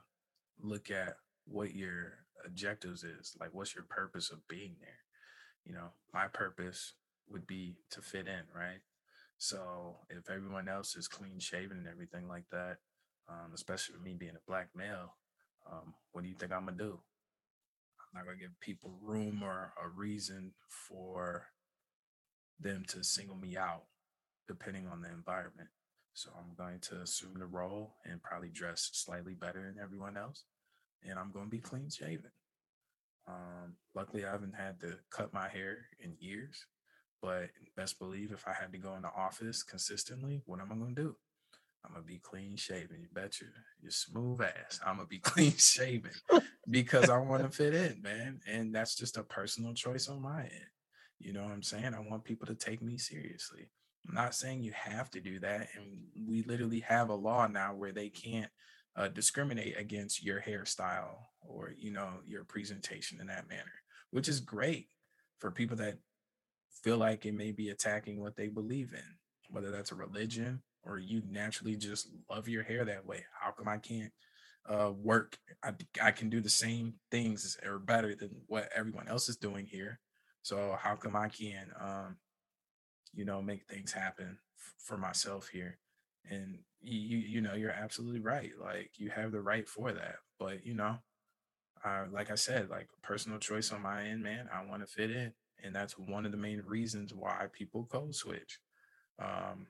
look 0.61 0.91
at 0.91 1.15
what 1.45 1.73
your 1.73 2.13
objectives 2.45 3.03
is. 3.03 3.35
Like, 3.39 3.53
what's 3.53 3.73
your 3.73 3.85
purpose 3.85 4.31
of 4.31 4.47
being 4.47 4.75
there? 4.81 4.89
You 5.65 5.73
know, 5.73 5.89
my 6.13 6.27
purpose 6.27 6.93
would 7.29 7.47
be 7.47 7.77
to 7.91 8.01
fit 8.01 8.27
in, 8.27 8.43
right? 8.53 8.81
So 9.37 9.97
if 10.09 10.29
everyone 10.29 10.67
else 10.67 10.95
is 10.95 11.07
clean 11.07 11.39
shaven 11.39 11.77
and 11.77 11.87
everything 11.87 12.27
like 12.27 12.45
that, 12.51 12.77
um, 13.29 13.51
especially 13.53 13.95
me 14.03 14.15
being 14.19 14.35
a 14.35 14.47
black 14.47 14.69
male, 14.75 15.15
um, 15.71 15.93
what 16.11 16.23
do 16.23 16.29
you 16.29 16.35
think 16.35 16.51
I'm 16.51 16.65
gonna 16.65 16.77
do? 16.77 16.99
I'm 17.99 18.19
not 18.19 18.25
gonna 18.25 18.37
give 18.37 18.59
people 18.59 18.99
room 19.01 19.41
or 19.41 19.73
a 19.81 19.87
reason 19.87 20.53
for 20.69 21.47
them 22.59 22.83
to 22.89 23.03
single 23.03 23.35
me 23.37 23.57
out, 23.57 23.85
depending 24.51 24.87
on 24.87 25.01
the 25.01 25.09
environment. 25.09 25.69
So 26.13 26.29
I'm 26.37 26.53
going 26.57 26.79
to 26.81 27.01
assume 27.01 27.39
the 27.39 27.45
role 27.45 27.95
and 28.05 28.21
probably 28.21 28.49
dress 28.49 28.89
slightly 28.91 29.33
better 29.33 29.63
than 29.63 29.81
everyone 29.81 30.17
else, 30.17 30.43
and 31.07 31.17
I'm 31.17 31.31
going 31.31 31.45
to 31.45 31.51
be 31.51 31.59
clean 31.59 31.89
shaven. 31.89 32.31
Um, 33.27 33.75
luckily, 33.95 34.25
I 34.25 34.31
haven't 34.31 34.55
had 34.55 34.81
to 34.81 34.97
cut 35.09 35.33
my 35.33 35.47
hair 35.47 35.77
in 36.01 36.17
years, 36.19 36.65
but 37.21 37.49
best 37.77 37.97
believe 37.97 38.33
if 38.33 38.45
I 38.45 38.53
had 38.53 38.73
to 38.73 38.77
go 38.77 38.95
in 38.95 39.03
the 39.03 39.11
office 39.15 39.63
consistently, 39.63 40.41
what 40.45 40.59
am 40.59 40.71
I 40.71 40.75
going 40.75 40.95
to 40.95 41.01
do? 41.01 41.15
I'm 41.85 41.93
gonna 41.93 42.03
be 42.03 42.19
clean 42.19 42.55
shaven. 42.57 42.97
You 43.01 43.07
bet 43.11 43.41
you, 43.41 43.47
you 43.81 43.89
smooth 43.89 44.41
ass. 44.41 44.79
I'm 44.85 44.97
gonna 44.97 45.07
be 45.07 45.17
clean 45.31 45.53
shaven 45.57 46.11
because 46.69 47.09
I 47.09 47.17
want 47.17 47.43
to 47.43 47.49
fit 47.49 47.73
in, 47.73 48.01
man. 48.03 48.39
And 48.47 48.73
that's 48.73 48.95
just 48.95 49.17
a 49.17 49.23
personal 49.23 49.73
choice 49.73 50.07
on 50.07 50.21
my 50.21 50.41
end. 50.41 50.69
You 51.19 51.33
know 51.33 51.43
what 51.43 51.53
I'm 51.53 51.63
saying? 51.63 51.93
I 51.93 51.99
want 51.99 52.23
people 52.23 52.47
to 52.47 52.55
take 52.55 52.81
me 52.81 52.97
seriously. 52.97 53.69
I'm 54.07 54.15
not 54.15 54.35
saying 54.35 54.63
you 54.63 54.71
have 54.73 55.09
to 55.11 55.21
do 55.21 55.39
that. 55.39 55.67
And 55.75 56.27
we 56.27 56.43
literally 56.43 56.79
have 56.81 57.09
a 57.09 57.15
law 57.15 57.47
now 57.47 57.73
where 57.73 57.91
they 57.91 58.09
can't 58.09 58.49
uh, 58.95 59.07
discriminate 59.07 59.77
against 59.77 60.23
your 60.23 60.41
hairstyle 60.41 61.17
or, 61.41 61.73
you 61.77 61.91
know, 61.91 62.09
your 62.25 62.43
presentation 62.43 63.19
in 63.21 63.27
that 63.27 63.49
manner, 63.49 63.71
which 64.11 64.27
is 64.27 64.39
great 64.39 64.87
for 65.39 65.51
people 65.51 65.77
that 65.77 65.97
feel 66.83 66.97
like 66.97 67.25
it 67.25 67.33
may 67.33 67.51
be 67.51 67.69
attacking 67.69 68.19
what 68.19 68.35
they 68.35 68.47
believe 68.47 68.93
in, 68.93 69.17
whether 69.49 69.71
that's 69.71 69.91
a 69.91 69.95
religion 69.95 70.61
or 70.83 70.97
you 70.97 71.21
naturally 71.29 71.75
just 71.75 72.09
love 72.29 72.47
your 72.47 72.63
hair 72.63 72.83
that 72.85 73.05
way. 73.05 73.23
How 73.39 73.51
come 73.51 73.67
I 73.67 73.77
can't 73.77 74.11
uh, 74.67 74.91
work? 74.91 75.37
I, 75.63 75.73
I 76.01 76.11
can 76.11 76.29
do 76.29 76.41
the 76.41 76.49
same 76.49 76.95
things 77.11 77.57
or 77.63 77.77
better 77.77 78.15
than 78.15 78.31
what 78.47 78.69
everyone 78.75 79.07
else 79.07 79.29
is 79.29 79.37
doing 79.37 79.67
here 79.67 79.99
so 80.43 80.75
how 80.79 80.95
come 80.95 81.15
I 81.15 81.29
can't, 81.29 81.69
um, 81.79 82.17
you 83.13 83.25
know, 83.25 83.41
make 83.41 83.65
things 83.65 83.91
happen 83.91 84.37
f- 84.57 84.73
for 84.79 84.97
myself 84.97 85.49
here? 85.49 85.77
And 86.29 86.59
you, 86.81 87.17
you 87.17 87.41
know, 87.41 87.53
you're 87.55 87.71
absolutely 87.71 88.19
right. 88.19 88.51
Like 88.59 88.91
you 88.97 89.09
have 89.09 89.31
the 89.31 89.41
right 89.41 89.67
for 89.67 89.91
that. 89.91 90.15
But 90.39 90.65
you 90.65 90.73
know, 90.73 90.97
like 92.11 92.31
I 92.31 92.35
said, 92.35 92.69
like 92.69 92.87
personal 93.01 93.39
choice 93.39 93.71
on 93.71 93.81
my 93.81 94.03
end, 94.05 94.23
man. 94.23 94.49
I 94.53 94.65
want 94.65 94.81
to 94.81 94.87
fit 94.87 95.11
in, 95.11 95.33
and 95.63 95.75
that's 95.75 95.97
one 95.97 96.25
of 96.25 96.31
the 96.31 96.37
main 96.37 96.61
reasons 96.65 97.13
why 97.13 97.47
people 97.51 97.87
code 97.91 98.15
switch. 98.15 98.59
Um, 99.19 99.67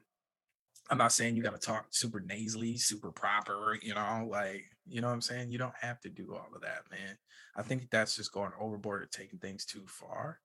I'm 0.89 0.97
not 0.97 1.13
saying 1.13 1.35
you 1.35 1.43
got 1.43 1.59
to 1.59 1.65
talk 1.65 1.87
super 1.91 2.19
nasally, 2.19 2.77
super 2.77 3.11
proper, 3.11 3.77
you 3.81 3.93
know, 3.93 4.27
like, 4.29 4.63
you 4.85 4.99
know 4.99 5.07
what 5.07 5.13
I'm 5.13 5.21
saying? 5.21 5.51
You 5.51 5.57
don't 5.57 5.75
have 5.79 6.01
to 6.01 6.09
do 6.09 6.33
all 6.33 6.49
of 6.53 6.61
that, 6.61 6.83
man. 6.91 7.17
I 7.55 7.61
think 7.61 7.89
that's 7.89 8.15
just 8.17 8.33
going 8.33 8.51
overboard 8.59 9.03
or 9.03 9.05
taking 9.05 9.39
things 9.39 9.65
too 9.65 9.83
far 9.87 10.39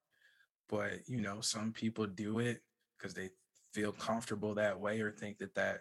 but 0.68 0.92
you 1.06 1.20
know 1.20 1.40
some 1.40 1.72
people 1.72 2.06
do 2.06 2.38
it 2.38 2.62
because 2.98 3.14
they 3.14 3.30
feel 3.72 3.92
comfortable 3.92 4.54
that 4.54 4.80
way 4.80 5.00
or 5.00 5.10
think 5.10 5.38
that 5.38 5.54
that 5.54 5.80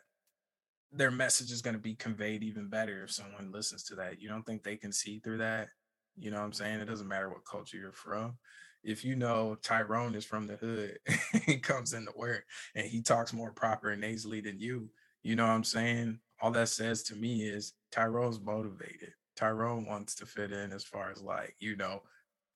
their 0.92 1.12
message 1.12 1.52
is 1.52 1.62
going 1.62 1.76
to 1.76 1.82
be 1.82 1.96
conveyed 1.96 2.44
even 2.44 2.68
better 2.68 3.04
if 3.04 3.12
someone 3.12 3.52
listens 3.52 3.84
to 3.84 3.96
that. 3.96 4.22
You 4.22 4.30
don't 4.30 4.44
think 4.44 4.64
they 4.64 4.78
can 4.78 4.92
see 4.92 5.20
through 5.20 5.40
that? 5.40 5.70
You 6.18 6.32
know 6.32 6.38
what 6.38 6.46
i'm 6.46 6.54
saying? 6.54 6.80
It 6.80 6.86
doesn't 6.86 7.08
matter 7.08 7.30
what 7.30 7.46
culture 7.50 7.78
you're 7.78 7.92
from. 7.92 8.38
If 8.84 9.04
you 9.04 9.16
know 9.16 9.58
tyrone 9.62 10.16
is 10.16 10.26
from 10.26 10.48
the 10.48 10.56
hood 10.56 11.00
he 11.46 11.58
comes 11.58 11.94
into 11.94 12.12
work 12.16 12.46
and 12.76 12.86
he 12.86 13.02
talks 13.02 13.34
more 13.34 13.52
proper 13.52 13.90
and 13.90 14.02
nasally 14.02 14.42
than 14.42 14.60
you 14.60 14.90
you 15.24 15.36
know 15.36 15.46
what 15.46 15.54
i'm 15.54 15.64
saying? 15.64 16.20
All 16.42 16.52
that 16.52 16.70
says 16.70 17.02
to 17.04 17.16
me 17.16 17.44
is 17.44 17.74
tyrone's 17.92 18.40
motivated. 18.40 19.14
Tyrone 19.36 19.86
wants 19.86 20.16
to 20.16 20.26
fit 20.26 20.52
in 20.52 20.72
as 20.72 20.84
far 20.84 21.12
as 21.12 21.22
like 21.22 21.56
you 21.60 21.76
know 21.76 22.04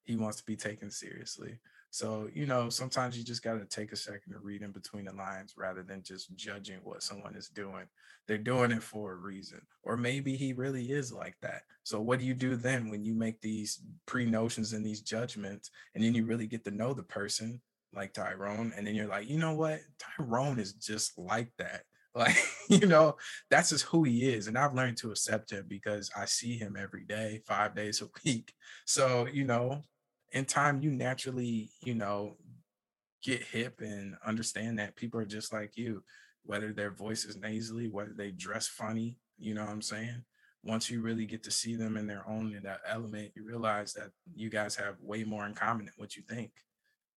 he 0.03 0.15
wants 0.15 0.37
to 0.37 0.45
be 0.45 0.55
taken 0.55 0.89
seriously 0.91 1.59
so, 1.91 2.29
you 2.33 2.45
know, 2.45 2.69
sometimes 2.69 3.17
you 3.17 3.23
just 3.23 3.43
got 3.43 3.53
to 3.53 3.65
take 3.65 3.91
a 3.91 3.95
second 3.95 4.33
to 4.33 4.39
read 4.39 4.61
in 4.61 4.71
between 4.71 5.05
the 5.05 5.13
lines 5.13 5.55
rather 5.57 5.81
than 5.81 6.03
just 6.03 6.35
judging 6.35 6.79
what 6.83 7.01
someone 7.01 7.35
is 7.35 7.49
doing. 7.49 7.85
They're 8.27 8.37
doing 8.37 8.71
it 8.71 8.83
for 8.83 9.13
a 9.13 9.15
reason. 9.15 9.61
Or 9.81 9.97
maybe 9.97 10.35
he 10.35 10.53
really 10.53 10.91
is 10.91 11.11
like 11.11 11.35
that. 11.41 11.63
So, 11.83 11.99
what 11.99 12.19
do 12.19 12.25
you 12.25 12.35
do 12.35 12.55
then 12.55 12.89
when 12.89 13.03
you 13.03 13.15
make 13.15 13.41
these 13.41 13.81
pre 14.05 14.25
notions 14.25 14.73
and 14.73 14.85
these 14.85 15.01
judgments 15.01 15.71
and 15.95 16.03
then 16.03 16.13
you 16.13 16.25
really 16.25 16.45
get 16.45 16.63
to 16.65 16.71
know 16.71 16.93
the 16.93 17.03
person 17.03 17.59
like 17.91 18.13
Tyrone? 18.13 18.71
And 18.77 18.85
then 18.85 18.93
you're 18.93 19.07
like, 19.07 19.27
you 19.27 19.39
know 19.39 19.55
what? 19.55 19.79
Tyrone 19.97 20.59
is 20.59 20.73
just 20.73 21.17
like 21.17 21.51
that. 21.57 21.83
Like, 22.15 22.35
you 22.67 22.87
know, 22.87 23.17
that's 23.51 23.69
just 23.69 23.85
who 23.85 24.03
he 24.03 24.33
is. 24.33 24.47
And 24.47 24.57
I've 24.57 24.73
learned 24.73 24.97
to 24.97 25.11
accept 25.11 25.51
him 25.51 25.65
because 25.69 26.09
I 26.17 26.25
see 26.25 26.57
him 26.57 26.75
every 26.75 27.05
day, 27.05 27.43
five 27.45 27.75
days 27.75 28.01
a 28.01 28.07
week. 28.25 28.51
So, 28.85 29.27
you 29.31 29.45
know, 29.45 29.83
in 30.31 30.45
time 30.45 30.81
you 30.81 30.91
naturally 30.91 31.69
you 31.81 31.95
know 31.95 32.37
get 33.23 33.41
hip 33.41 33.81
and 33.81 34.15
understand 34.25 34.79
that 34.79 34.95
people 34.95 35.19
are 35.19 35.25
just 35.25 35.51
like 35.51 35.75
you 35.75 36.03
whether 36.43 36.71
their 36.71 36.91
voice 36.91 37.25
is 37.25 37.35
nasally 37.37 37.87
whether 37.87 38.13
they 38.15 38.31
dress 38.31 38.67
funny 38.67 39.17
you 39.37 39.53
know 39.53 39.61
what 39.61 39.71
i'm 39.71 39.81
saying? 39.81 40.23
Once 40.61 40.89
you 40.89 41.01
really 41.01 41.25
get 41.25 41.41
to 41.43 41.51
see 41.51 41.75
them 41.75 41.95
in 41.95 42.05
their 42.05 42.27
own 42.27 42.53
in 42.53 42.63
that 42.63 42.81
element 42.85 43.31
you 43.35 43.45
realize 43.45 43.93
that 43.93 44.11
you 44.35 44.49
guys 44.49 44.75
have 44.75 44.95
way 45.01 45.23
more 45.23 45.45
in 45.45 45.53
common 45.53 45.85
than 45.85 45.93
what 45.97 46.17
you 46.17 46.23
think. 46.27 46.51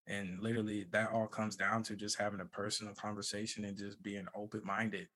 And 0.07 0.41
literally 0.41 0.87
that 0.93 1.11
all 1.13 1.27
comes 1.27 1.57
down 1.57 1.83
to 1.85 1.97
just 1.97 2.19
having 2.19 2.41
a 2.41 2.45
personal 2.45 2.95
conversation 2.95 3.65
and 3.65 3.77
just 3.77 4.03
being 4.03 4.27
open-minded. 4.35 5.09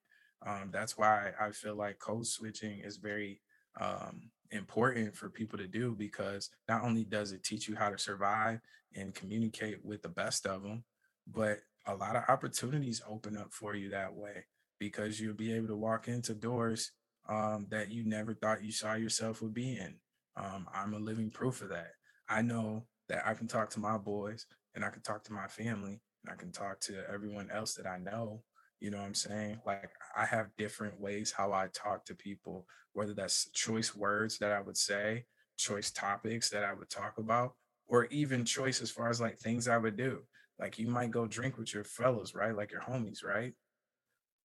Um, 0.44 0.70
that's 0.70 0.98
why 0.98 1.32
i 1.40 1.50
feel 1.50 1.76
like 1.76 1.98
code 1.98 2.26
switching 2.26 2.80
is 2.80 2.98
very 2.98 3.40
um, 3.80 4.30
important 4.50 5.16
for 5.16 5.28
people 5.28 5.58
to 5.58 5.66
do 5.66 5.94
because 5.94 6.50
not 6.68 6.82
only 6.84 7.04
does 7.04 7.32
it 7.32 7.44
teach 7.44 7.68
you 7.68 7.76
how 7.76 7.90
to 7.90 7.98
survive 7.98 8.60
and 8.94 9.14
communicate 9.14 9.84
with 9.84 10.02
the 10.02 10.08
best 10.08 10.46
of 10.46 10.62
them, 10.62 10.84
but 11.26 11.60
a 11.86 11.94
lot 11.94 12.16
of 12.16 12.24
opportunities 12.28 13.02
open 13.08 13.36
up 13.36 13.52
for 13.52 13.74
you 13.74 13.90
that 13.90 14.14
way 14.14 14.44
because 14.78 15.20
you'll 15.20 15.34
be 15.34 15.52
able 15.52 15.68
to 15.68 15.76
walk 15.76 16.08
into 16.08 16.34
doors 16.34 16.92
um, 17.28 17.66
that 17.70 17.90
you 17.90 18.04
never 18.04 18.34
thought 18.34 18.64
you 18.64 18.72
saw 18.72 18.94
yourself 18.94 19.42
would 19.42 19.54
be 19.54 19.76
in. 19.76 19.94
Um, 20.36 20.66
I'm 20.74 20.94
a 20.94 20.98
living 20.98 21.30
proof 21.30 21.62
of 21.62 21.70
that. 21.70 21.92
I 22.28 22.42
know 22.42 22.84
that 23.08 23.26
I 23.26 23.34
can 23.34 23.48
talk 23.48 23.70
to 23.70 23.80
my 23.80 23.98
boys 23.98 24.46
and 24.74 24.84
I 24.84 24.90
can 24.90 25.02
talk 25.02 25.24
to 25.24 25.32
my 25.32 25.46
family 25.46 26.00
and 26.24 26.32
I 26.32 26.36
can 26.36 26.52
talk 26.52 26.80
to 26.80 27.04
everyone 27.12 27.50
else 27.50 27.74
that 27.74 27.86
I 27.86 27.98
know 27.98 28.42
you 28.80 28.90
know 28.90 28.98
what 28.98 29.06
I'm 29.06 29.14
saying? 29.14 29.60
Like 29.66 29.90
I 30.16 30.24
have 30.24 30.48
different 30.58 31.00
ways 31.00 31.32
how 31.32 31.52
I 31.52 31.68
talk 31.72 32.04
to 32.06 32.14
people, 32.14 32.66
whether 32.92 33.14
that's 33.14 33.50
choice 33.50 33.94
words 33.94 34.38
that 34.38 34.52
I 34.52 34.60
would 34.60 34.76
say, 34.76 35.24
choice 35.56 35.90
topics 35.90 36.50
that 36.50 36.64
I 36.64 36.74
would 36.74 36.90
talk 36.90 37.18
about, 37.18 37.54
or 37.88 38.06
even 38.06 38.44
choice 38.44 38.82
as 38.82 38.90
far 38.90 39.08
as 39.08 39.20
like 39.20 39.38
things 39.38 39.68
I 39.68 39.78
would 39.78 39.96
do. 39.96 40.20
Like 40.58 40.78
you 40.78 40.88
might 40.88 41.10
go 41.10 41.26
drink 41.26 41.58
with 41.58 41.72
your 41.74 41.84
fellows, 41.84 42.34
right? 42.34 42.56
Like 42.56 42.72
your 42.72 42.82
homies, 42.82 43.24
right? 43.24 43.52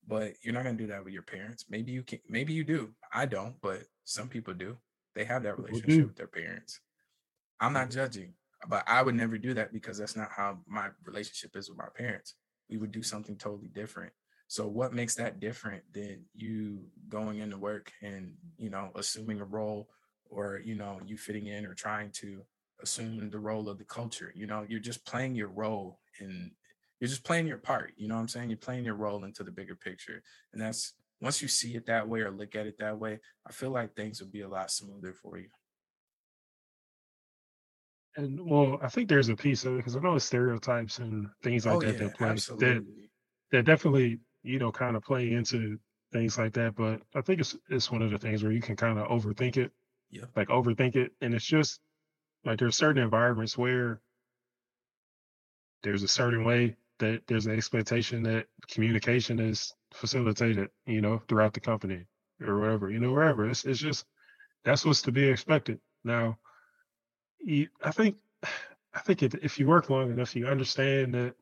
But 0.07 0.33
you're 0.43 0.53
not 0.53 0.63
gonna 0.63 0.77
do 0.77 0.87
that 0.87 1.03
with 1.03 1.13
your 1.13 1.23
parents. 1.23 1.65
Maybe 1.69 1.91
you 1.91 2.03
can 2.03 2.19
maybe 2.27 2.53
you 2.53 2.63
do. 2.63 2.93
I 3.13 3.25
don't, 3.25 3.55
but 3.61 3.83
some 4.05 4.27
people 4.27 4.53
do. 4.53 4.77
They 5.15 5.25
have 5.25 5.43
that 5.43 5.59
relationship 5.59 6.07
with 6.07 6.15
their 6.15 6.27
parents. 6.27 6.79
I'm 7.59 7.73
not 7.73 7.91
judging, 7.91 8.33
but 8.67 8.83
I 8.87 9.01
would 9.01 9.15
never 9.15 9.37
do 9.37 9.53
that 9.53 9.73
because 9.73 9.97
that's 9.97 10.15
not 10.15 10.29
how 10.31 10.59
my 10.67 10.89
relationship 11.05 11.55
is 11.55 11.69
with 11.69 11.77
my 11.77 11.89
parents. 11.95 12.35
We 12.69 12.77
would 12.77 12.91
do 12.91 13.03
something 13.03 13.35
totally 13.35 13.67
different. 13.67 14.13
So 14.51 14.67
what 14.67 14.91
makes 14.91 15.15
that 15.15 15.39
different 15.39 15.81
than 15.93 16.25
you 16.35 16.83
going 17.07 17.37
into 17.37 17.57
work 17.57 17.89
and, 18.01 18.35
you 18.57 18.69
know, 18.69 18.91
assuming 18.95 19.39
a 19.39 19.45
role 19.45 19.89
or, 20.25 20.59
you 20.61 20.75
know, 20.75 20.99
you 21.05 21.15
fitting 21.15 21.47
in 21.47 21.65
or 21.65 21.73
trying 21.73 22.11
to 22.19 22.43
assume 22.81 23.29
the 23.29 23.39
role 23.39 23.69
of 23.69 23.77
the 23.77 23.85
culture? 23.85 24.29
You 24.35 24.47
know, 24.47 24.65
you're 24.67 24.81
just 24.81 25.05
playing 25.05 25.35
your 25.35 25.47
role 25.47 26.01
and 26.19 26.51
you're 26.99 27.07
just 27.07 27.23
playing 27.23 27.47
your 27.47 27.59
part. 27.59 27.93
You 27.95 28.09
know 28.09 28.15
what 28.15 28.21
I'm 28.23 28.27
saying? 28.27 28.49
You're 28.49 28.57
playing 28.57 28.83
your 28.83 28.95
role 28.95 29.23
into 29.23 29.45
the 29.45 29.53
bigger 29.53 29.77
picture. 29.77 30.21
And 30.51 30.61
that's 30.61 30.95
once 31.21 31.41
you 31.41 31.47
see 31.47 31.75
it 31.75 31.85
that 31.85 32.09
way 32.09 32.19
or 32.19 32.29
look 32.29 32.53
at 32.53 32.67
it 32.67 32.77
that 32.79 32.99
way, 32.99 33.21
I 33.47 33.53
feel 33.53 33.69
like 33.71 33.95
things 33.95 34.19
will 34.19 34.31
be 34.31 34.41
a 34.41 34.49
lot 34.49 34.69
smoother 34.69 35.13
for 35.13 35.37
you. 35.37 35.47
And 38.17 38.37
well, 38.45 38.79
I 38.81 38.89
think 38.89 39.07
there's 39.07 39.29
a 39.29 39.35
piece 39.37 39.63
of 39.63 39.75
it 39.75 39.77
because 39.77 39.95
I 39.95 40.01
know 40.01 40.17
stereotypes 40.17 40.99
and 40.99 41.29
things 41.41 41.65
like 41.65 41.77
Oh 41.77 41.81
that 41.83 41.93
yeah, 41.93 42.09
that 42.09 42.13
play 42.15 42.27
that 42.27 42.31
absolutely. 42.31 43.11
that 43.51 43.63
definitely 43.63 44.19
you 44.43 44.59
know 44.59 44.71
kind 44.71 44.95
of 44.95 45.03
play 45.03 45.31
into 45.33 45.79
things 46.11 46.37
like 46.37 46.53
that. 46.53 46.75
But 46.75 47.01
I 47.15 47.21
think 47.21 47.39
it's 47.41 47.55
it's 47.69 47.91
one 47.91 48.01
of 48.01 48.11
the 48.11 48.17
things 48.19 48.43
where 48.43 48.51
you 48.51 48.61
can 48.61 48.75
kind 48.75 48.99
of 48.99 49.07
overthink 49.07 49.57
it, 49.57 49.71
Yeah. 50.09 50.25
like 50.35 50.49
overthink 50.49 50.95
it, 50.95 51.13
and 51.21 51.33
it's 51.33 51.45
just 51.45 51.79
like 52.45 52.59
there's 52.59 52.77
certain 52.77 53.03
environments 53.03 53.57
where 53.57 54.01
there's 55.83 56.03
a 56.03 56.07
certain 56.07 56.43
way 56.43 56.75
that 56.99 57.25
there's 57.27 57.45
an 57.45 57.55
expectation 57.55 58.23
that 58.23 58.47
communication 58.69 59.39
is 59.39 59.73
facilitated, 59.93 60.69
you 60.85 61.01
know, 61.01 61.19
throughout 61.27 61.53
the 61.53 61.59
company. 61.59 62.05
or 62.41 62.59
whatever, 62.59 62.89
you 62.89 62.99
know, 62.99 63.11
wherever. 63.11 63.47
It's 63.47 63.65
it's 63.65 63.79
just 63.79 64.05
that's 64.63 64.85
what's 64.85 65.01
to 65.03 65.11
be 65.11 65.27
expected. 65.29 65.79
Now, 66.03 66.39
you, 67.39 67.67
I 67.83 67.91
think 67.91 68.17
I 68.93 68.99
think 68.99 69.23
it, 69.23 69.35
if 69.41 69.57
you 69.59 69.67
work 69.67 69.89
long 69.89 70.11
enough, 70.11 70.35
you 70.35 70.47
understand 70.47 71.13
that. 71.13 71.35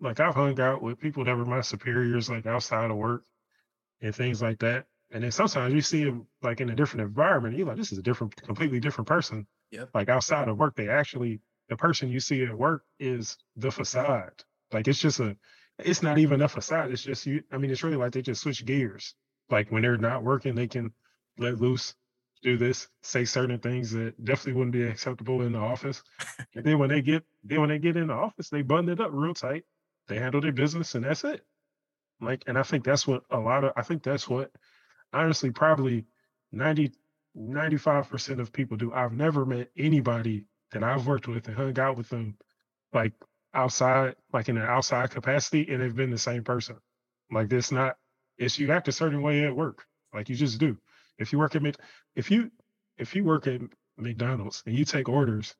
Like 0.00 0.20
I've 0.20 0.34
hung 0.34 0.60
out 0.60 0.82
with 0.82 1.00
people 1.00 1.24
that 1.24 1.36
were 1.36 1.44
my 1.44 1.60
superiors, 1.60 2.30
like 2.30 2.46
outside 2.46 2.90
of 2.90 2.96
work 2.96 3.24
and 4.00 4.14
things 4.14 4.40
like 4.40 4.58
that. 4.60 4.86
And 5.10 5.24
then 5.24 5.32
sometimes 5.32 5.74
you 5.74 5.80
see 5.80 6.04
them 6.04 6.26
like 6.42 6.60
in 6.60 6.70
a 6.70 6.74
different 6.74 7.06
environment. 7.06 7.56
You're 7.56 7.66
like, 7.66 7.78
this 7.78 7.92
is 7.92 7.98
a 7.98 8.02
different, 8.02 8.36
completely 8.36 8.78
different 8.78 9.08
person. 9.08 9.46
Yep. 9.70 9.90
Like 9.94 10.08
outside 10.08 10.48
of 10.48 10.58
work, 10.58 10.76
they 10.76 10.88
actually 10.88 11.40
the 11.68 11.76
person 11.76 12.08
you 12.08 12.20
see 12.20 12.42
at 12.44 12.56
work 12.56 12.84
is 12.98 13.36
the 13.56 13.70
facade. 13.70 14.32
Like 14.72 14.88
it's 14.88 14.98
just 14.98 15.20
a, 15.20 15.36
it's 15.78 16.02
not 16.02 16.18
even 16.18 16.42
a 16.42 16.48
facade. 16.48 16.90
It's 16.90 17.02
just 17.02 17.26
you. 17.26 17.42
I 17.52 17.58
mean, 17.58 17.70
it's 17.70 17.82
really 17.82 17.96
like 17.96 18.12
they 18.12 18.22
just 18.22 18.42
switch 18.42 18.64
gears. 18.64 19.14
Like 19.50 19.70
when 19.70 19.82
they're 19.82 19.96
not 19.96 20.24
working, 20.24 20.54
they 20.54 20.66
can 20.66 20.92
let 21.38 21.60
loose, 21.60 21.94
do 22.42 22.56
this, 22.56 22.88
say 23.02 23.24
certain 23.24 23.58
things 23.58 23.92
that 23.92 24.22
definitely 24.24 24.54
wouldn't 24.54 24.72
be 24.72 24.84
acceptable 24.84 25.42
in 25.42 25.52
the 25.52 25.58
office. 25.58 26.02
and 26.54 26.64
then 26.64 26.78
when 26.78 26.88
they 26.88 27.02
get, 27.02 27.24
then 27.44 27.60
when 27.60 27.68
they 27.68 27.78
get 27.78 27.96
in 27.96 28.08
the 28.08 28.14
office, 28.14 28.48
they 28.48 28.62
button 28.62 28.88
it 28.88 29.00
up 29.00 29.10
real 29.12 29.34
tight. 29.34 29.64
They 30.08 30.18
handle 30.18 30.40
their 30.40 30.52
business, 30.52 30.94
and 30.94 31.04
that's 31.04 31.24
it. 31.24 31.44
Like, 32.20 32.44
and 32.46 32.58
I 32.58 32.62
think 32.62 32.84
that's 32.84 33.06
what 33.06 33.22
a 33.30 33.38
lot 33.38 33.64
of. 33.64 33.72
I 33.76 33.82
think 33.82 34.02
that's 34.02 34.28
what, 34.28 34.50
honestly, 35.12 35.50
probably 35.50 36.06
90, 36.52 36.92
95 37.34 38.08
percent 38.08 38.40
of 38.40 38.52
people 38.52 38.76
do. 38.76 38.92
I've 38.92 39.12
never 39.12 39.46
met 39.46 39.70
anybody 39.76 40.46
that 40.72 40.82
I've 40.82 41.06
worked 41.06 41.28
with 41.28 41.46
and 41.48 41.56
hung 41.56 41.78
out 41.78 41.96
with 41.96 42.08
them, 42.08 42.36
like 42.92 43.12
outside, 43.54 44.16
like 44.32 44.48
in 44.48 44.56
an 44.56 44.64
outside 44.64 45.10
capacity, 45.10 45.68
and 45.70 45.82
they've 45.82 45.94
been 45.94 46.10
the 46.10 46.18
same 46.18 46.42
person. 46.44 46.76
Like 47.30 47.48
this, 47.48 47.70
not 47.70 47.96
it's 48.38 48.58
you 48.58 48.72
act 48.72 48.88
a 48.88 48.92
certain 48.92 49.20
way 49.22 49.44
at 49.44 49.54
work, 49.54 49.84
like 50.14 50.28
you 50.28 50.36
just 50.36 50.58
do. 50.58 50.78
If 51.18 51.32
you 51.32 51.38
work 51.38 51.56
at 51.56 51.62
if 52.14 52.30
you 52.30 52.50
if 52.96 53.14
you 53.14 53.24
work 53.24 53.46
at 53.46 53.60
McDonald's 53.96 54.62
and 54.64 54.76
you 54.76 54.84
take 54.84 55.08
orders, 55.08 55.54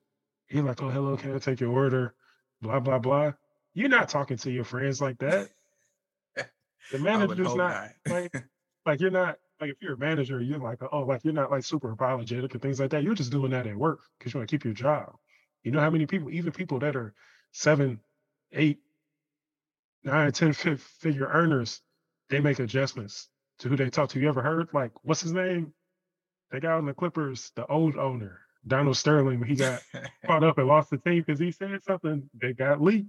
you're 0.48 0.64
like, 0.64 0.82
oh 0.82 0.88
hello, 0.88 1.16
can 1.16 1.34
I 1.34 1.38
take 1.38 1.60
your 1.60 1.72
order? 1.72 2.14
Blah 2.62 2.80
blah 2.80 2.98
blah. 2.98 3.32
You're 3.78 3.88
not 3.88 4.08
talking 4.08 4.36
to 4.38 4.50
your 4.50 4.64
friends 4.64 5.00
like 5.00 5.18
that. 5.18 5.50
The 6.34 6.98
manager's 6.98 7.54
not, 7.54 7.56
not. 7.56 7.90
like 8.08 8.34
like 8.86 9.00
you're 9.00 9.12
not 9.12 9.36
like 9.60 9.70
if 9.70 9.76
you're 9.80 9.94
a 9.94 9.98
manager, 9.98 10.40
you're 10.40 10.58
like, 10.58 10.78
oh, 10.90 11.02
like 11.02 11.22
you're 11.22 11.32
not 11.32 11.52
like 11.52 11.62
super 11.62 11.92
apologetic 11.92 12.52
and 12.52 12.60
things 12.60 12.80
like 12.80 12.90
that. 12.90 13.04
You're 13.04 13.14
just 13.14 13.30
doing 13.30 13.52
that 13.52 13.68
at 13.68 13.76
work 13.76 14.00
because 14.18 14.34
you 14.34 14.40
want 14.40 14.50
to 14.50 14.52
keep 14.52 14.64
your 14.64 14.74
job. 14.74 15.12
You 15.62 15.70
know 15.70 15.78
how 15.78 15.90
many 15.90 16.06
people, 16.06 16.28
even 16.28 16.50
people 16.50 16.80
that 16.80 16.96
are 16.96 17.14
seven, 17.52 18.00
eight, 18.52 18.80
nine, 20.02 20.32
ten 20.32 20.52
figure 20.54 21.28
earners, 21.32 21.80
they 22.30 22.40
make 22.40 22.58
adjustments 22.58 23.28
to 23.60 23.68
who 23.68 23.76
they 23.76 23.90
talk 23.90 24.08
to. 24.10 24.18
You 24.18 24.28
ever 24.28 24.42
heard 24.42 24.70
like 24.72 24.90
what's 25.02 25.20
his 25.20 25.32
name? 25.32 25.72
They 26.50 26.58
got 26.58 26.78
on 26.78 26.86
the 26.86 26.94
Clippers, 26.94 27.52
the 27.54 27.64
old 27.66 27.96
owner, 27.96 28.40
Donald 28.66 28.96
Sterling, 28.96 29.40
he 29.44 29.54
got 29.54 29.80
caught 30.26 30.42
up 30.42 30.58
and 30.58 30.66
lost 30.66 30.90
the 30.90 30.98
team 30.98 31.22
because 31.24 31.38
he 31.38 31.52
said 31.52 31.84
something 31.84 32.28
that 32.40 32.56
got 32.56 32.82
leaked. 32.82 33.06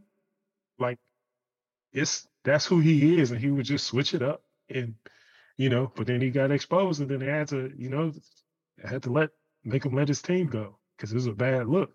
Like 0.79 0.97
it's 1.93 2.27
that's 2.43 2.65
who 2.65 2.79
he 2.79 3.19
is, 3.19 3.31
and 3.31 3.39
he 3.39 3.51
would 3.51 3.65
just 3.65 3.87
switch 3.87 4.13
it 4.13 4.21
up 4.21 4.43
and 4.69 4.95
you 5.57 5.69
know, 5.69 5.91
but 5.95 6.07
then 6.07 6.21
he 6.21 6.29
got 6.29 6.51
exposed 6.51 7.01
and 7.01 7.09
then 7.09 7.19
they 7.19 7.25
had 7.25 7.49
to, 7.49 7.71
you 7.77 7.89
know, 7.89 8.13
had 8.83 9.03
to 9.03 9.11
let 9.11 9.29
make 9.63 9.85
him 9.85 9.93
let 9.93 10.07
his 10.07 10.21
team 10.21 10.47
go 10.47 10.77
because 10.95 11.11
it 11.11 11.15
was 11.15 11.27
a 11.27 11.33
bad 11.33 11.67
look. 11.67 11.91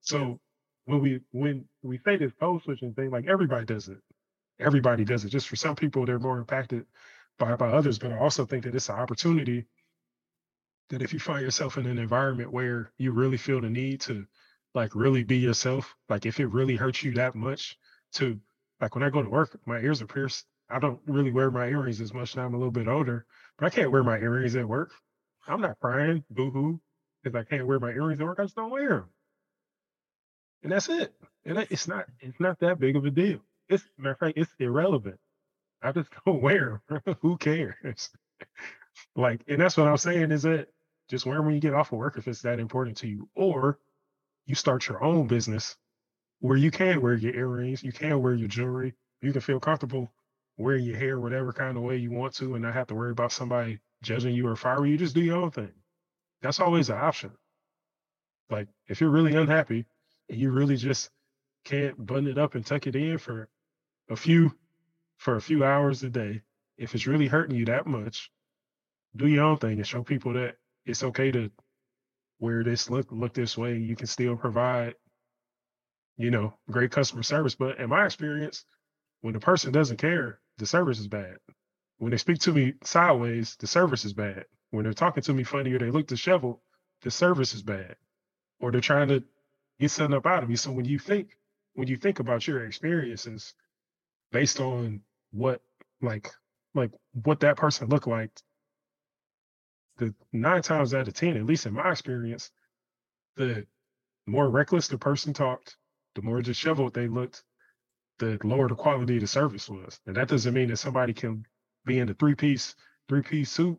So 0.00 0.40
when 0.84 1.00
we 1.00 1.20
when 1.32 1.64
we 1.82 1.98
say 2.04 2.16
this 2.16 2.32
code 2.40 2.62
switching 2.62 2.94
thing, 2.94 3.10
like 3.10 3.26
everybody 3.26 3.66
does 3.66 3.88
it. 3.88 3.98
Everybody 4.60 5.04
does 5.04 5.24
it. 5.24 5.30
Just 5.30 5.48
for 5.48 5.56
some 5.56 5.76
people, 5.76 6.06
they're 6.06 6.20
more 6.20 6.38
impacted 6.38 6.86
by 7.38 7.56
by 7.56 7.70
others. 7.70 7.98
But 7.98 8.12
I 8.12 8.18
also 8.18 8.46
think 8.46 8.64
that 8.64 8.74
it's 8.74 8.88
an 8.88 8.96
opportunity 8.96 9.66
that 10.90 11.02
if 11.02 11.12
you 11.12 11.18
find 11.18 11.42
yourself 11.42 11.76
in 11.76 11.86
an 11.86 11.98
environment 11.98 12.52
where 12.52 12.92
you 12.98 13.12
really 13.12 13.36
feel 13.36 13.60
the 13.60 13.70
need 13.70 14.00
to 14.02 14.26
like 14.74 14.94
really 14.94 15.24
be 15.24 15.38
yourself, 15.38 15.94
like 16.08 16.26
if 16.26 16.40
it 16.40 16.46
really 16.46 16.76
hurts 16.76 17.02
you 17.02 17.14
that 17.14 17.34
much 17.34 17.76
to 18.14 18.38
like 18.80 18.94
when 18.94 19.04
I 19.04 19.10
go 19.10 19.22
to 19.22 19.30
work, 19.30 19.58
my 19.66 19.78
ears 19.78 20.02
are 20.02 20.06
pierced 20.06 20.46
I 20.70 20.78
don't 20.78 21.00
really 21.06 21.32
wear 21.32 21.50
my 21.50 21.66
earrings 21.66 22.00
as 22.00 22.12
much 22.12 22.36
now. 22.36 22.44
I'm 22.44 22.54
a 22.54 22.58
little 22.58 22.70
bit 22.72 22.88
older, 22.88 23.26
but 23.58 23.66
I 23.66 23.70
can't 23.70 23.90
wear 23.90 24.02
my 24.02 24.18
earrings 24.18 24.54
at 24.56 24.68
work. 24.68 24.92
I'm 25.46 25.60
not 25.60 25.80
crying, 25.80 26.24
boo 26.30 26.50
hoo, 26.50 26.80
because 27.22 27.38
I 27.38 27.44
can't 27.44 27.66
wear 27.66 27.80
my 27.80 27.90
earrings 27.90 28.20
at 28.20 28.26
work. 28.26 28.38
I 28.38 28.44
just 28.44 28.56
don't 28.56 28.70
wear 28.70 28.88
them, 28.88 29.08
and 30.62 30.72
that's 30.72 30.88
it. 30.88 31.14
And 31.46 31.58
it's 31.58 31.88
not 31.88 32.06
it's 32.20 32.38
not 32.38 32.58
that 32.60 32.78
big 32.78 32.96
of 32.96 33.06
a 33.06 33.10
deal. 33.10 33.40
It's 33.68 33.84
matter 33.96 34.12
of 34.12 34.18
fact, 34.18 34.38
it's 34.38 34.52
irrelevant. 34.58 35.18
I 35.82 35.92
just 35.92 36.10
don't 36.26 36.42
wear 36.42 36.82
them. 36.88 37.16
Who 37.22 37.38
cares? 37.38 38.10
like, 39.16 39.42
and 39.48 39.60
that's 39.60 39.76
what 39.76 39.88
I'm 39.88 39.96
saying 39.96 40.32
is 40.32 40.42
that 40.42 40.68
just 41.08 41.24
wear 41.24 41.38
them 41.38 41.46
when 41.46 41.54
you 41.54 41.60
get 41.60 41.74
off 41.74 41.92
of 41.92 41.98
work 41.98 42.18
if 42.18 42.28
it's 42.28 42.42
that 42.42 42.60
important 42.60 42.98
to 42.98 43.08
you, 43.08 43.28
or 43.34 43.78
you 44.44 44.54
start 44.54 44.86
your 44.86 45.02
own 45.02 45.26
business 45.28 45.76
where 46.40 46.56
you 46.56 46.70
can 46.70 47.00
wear 47.00 47.14
your 47.14 47.34
earrings, 47.34 47.82
you 47.82 47.92
can 47.92 48.20
wear 48.22 48.34
your 48.34 48.48
jewelry, 48.48 48.94
you 49.22 49.32
can 49.32 49.40
feel 49.40 49.60
comfortable 49.60 50.10
wearing 50.56 50.84
your 50.84 50.96
hair 50.96 51.20
whatever 51.20 51.52
kind 51.52 51.76
of 51.76 51.82
way 51.82 51.96
you 51.96 52.10
want 52.10 52.34
to 52.34 52.54
and 52.54 52.62
not 52.62 52.74
have 52.74 52.88
to 52.88 52.94
worry 52.94 53.12
about 53.12 53.32
somebody 53.32 53.78
judging 54.02 54.34
you 54.34 54.46
or 54.46 54.56
firing 54.56 54.90
you. 54.90 54.98
Just 54.98 55.14
do 55.14 55.22
your 55.22 55.36
own 55.36 55.50
thing. 55.50 55.72
That's 56.42 56.60
always 56.60 56.90
an 56.90 56.98
option. 56.98 57.30
Like 58.50 58.68
if 58.88 59.00
you're 59.00 59.10
really 59.10 59.34
unhappy 59.36 59.86
and 60.28 60.38
you 60.38 60.50
really 60.50 60.76
just 60.76 61.10
can't 61.64 62.04
button 62.04 62.26
it 62.26 62.38
up 62.38 62.54
and 62.54 62.64
tuck 62.64 62.86
it 62.86 62.96
in 62.96 63.18
for 63.18 63.48
a 64.10 64.16
few 64.16 64.52
for 65.16 65.36
a 65.36 65.40
few 65.40 65.64
hours 65.64 66.02
a 66.02 66.08
day, 66.08 66.42
if 66.76 66.94
it's 66.94 67.06
really 67.06 67.26
hurting 67.26 67.56
you 67.56 67.64
that 67.66 67.86
much, 67.86 68.30
do 69.16 69.26
your 69.26 69.44
own 69.44 69.58
thing 69.58 69.78
and 69.78 69.86
show 69.86 70.02
people 70.02 70.32
that 70.34 70.56
it's 70.86 71.02
okay 71.02 71.30
to 71.32 71.50
wear 72.40 72.62
this 72.64 72.88
look 72.88 73.06
look 73.10 73.34
this 73.34 73.58
way. 73.58 73.76
You 73.76 73.96
can 73.96 74.06
still 74.06 74.36
provide, 74.36 74.94
you 76.18 76.30
know, 76.30 76.54
great 76.70 76.90
customer 76.90 77.22
service. 77.22 77.54
But 77.54 77.78
in 77.78 77.88
my 77.88 78.04
experience, 78.04 78.64
when 79.22 79.34
the 79.34 79.40
person 79.40 79.72
doesn't 79.72 79.98
care, 79.98 80.40
the 80.58 80.66
service 80.66 80.98
is 80.98 81.08
bad. 81.08 81.38
When 81.98 82.10
they 82.10 82.18
speak 82.18 82.40
to 82.40 82.52
me 82.52 82.74
sideways, 82.84 83.56
the 83.58 83.66
service 83.66 84.04
is 84.04 84.12
bad. 84.12 84.44
When 84.70 84.84
they're 84.84 84.92
talking 84.92 85.22
to 85.22 85.32
me 85.32 85.44
funny 85.44 85.72
or 85.72 85.78
they 85.78 85.90
look 85.90 86.06
disheveled, 86.06 86.58
the 87.02 87.10
service 87.10 87.54
is 87.54 87.62
bad. 87.62 87.96
Or 88.60 88.72
they're 88.72 88.80
trying 88.80 89.08
to 89.08 89.24
get 89.80 89.90
something 89.90 90.16
up 90.16 90.26
out 90.26 90.42
of 90.42 90.48
me. 90.48 90.56
So 90.56 90.72
when 90.72 90.84
you 90.84 90.98
think, 90.98 91.36
when 91.74 91.88
you 91.88 91.96
think 91.96 92.20
about 92.20 92.46
your 92.46 92.64
experiences 92.66 93.54
based 94.32 94.60
on 94.60 95.00
what 95.30 95.62
like 96.02 96.30
like 96.74 96.90
what 97.24 97.40
that 97.40 97.56
person 97.56 97.88
looked 97.88 98.06
like, 98.06 98.30
the 99.98 100.14
nine 100.32 100.62
times 100.62 100.94
out 100.94 101.08
of 101.08 101.14
ten, 101.14 101.36
at 101.36 101.46
least 101.46 101.66
in 101.66 101.74
my 101.74 101.90
experience, 101.90 102.50
the 103.36 103.66
more 104.26 104.48
reckless 104.48 104.88
the 104.88 104.98
person 104.98 105.32
talked, 105.32 105.76
the 106.18 106.24
more 106.24 106.42
disheveled 106.42 106.94
they 106.94 107.06
looked, 107.06 107.44
the 108.18 108.38
lower 108.42 108.68
the 108.68 108.74
quality 108.74 109.14
of 109.14 109.20
the 109.20 109.26
service 109.28 109.68
was. 109.68 110.00
And 110.04 110.16
that 110.16 110.26
doesn't 110.26 110.52
mean 110.52 110.68
that 110.68 110.78
somebody 110.78 111.12
can 111.12 111.44
be 111.86 112.00
in 112.00 112.08
a 112.08 112.14
three 112.14 112.34
piece 112.34 112.74
three 113.08 113.22
piece 113.22 113.52
suit, 113.52 113.78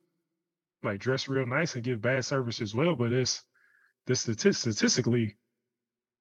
like 0.81 1.01
dress 1.01 1.27
real 1.27 1.45
nice 1.45 1.75
and 1.75 1.83
give 1.83 2.01
bad 2.01 2.23
service 2.23 2.61
as 2.61 2.73
well. 2.73 2.95
But 2.95 3.11
it's 3.11 3.43
this 4.07 4.21
statistically, 4.21 5.35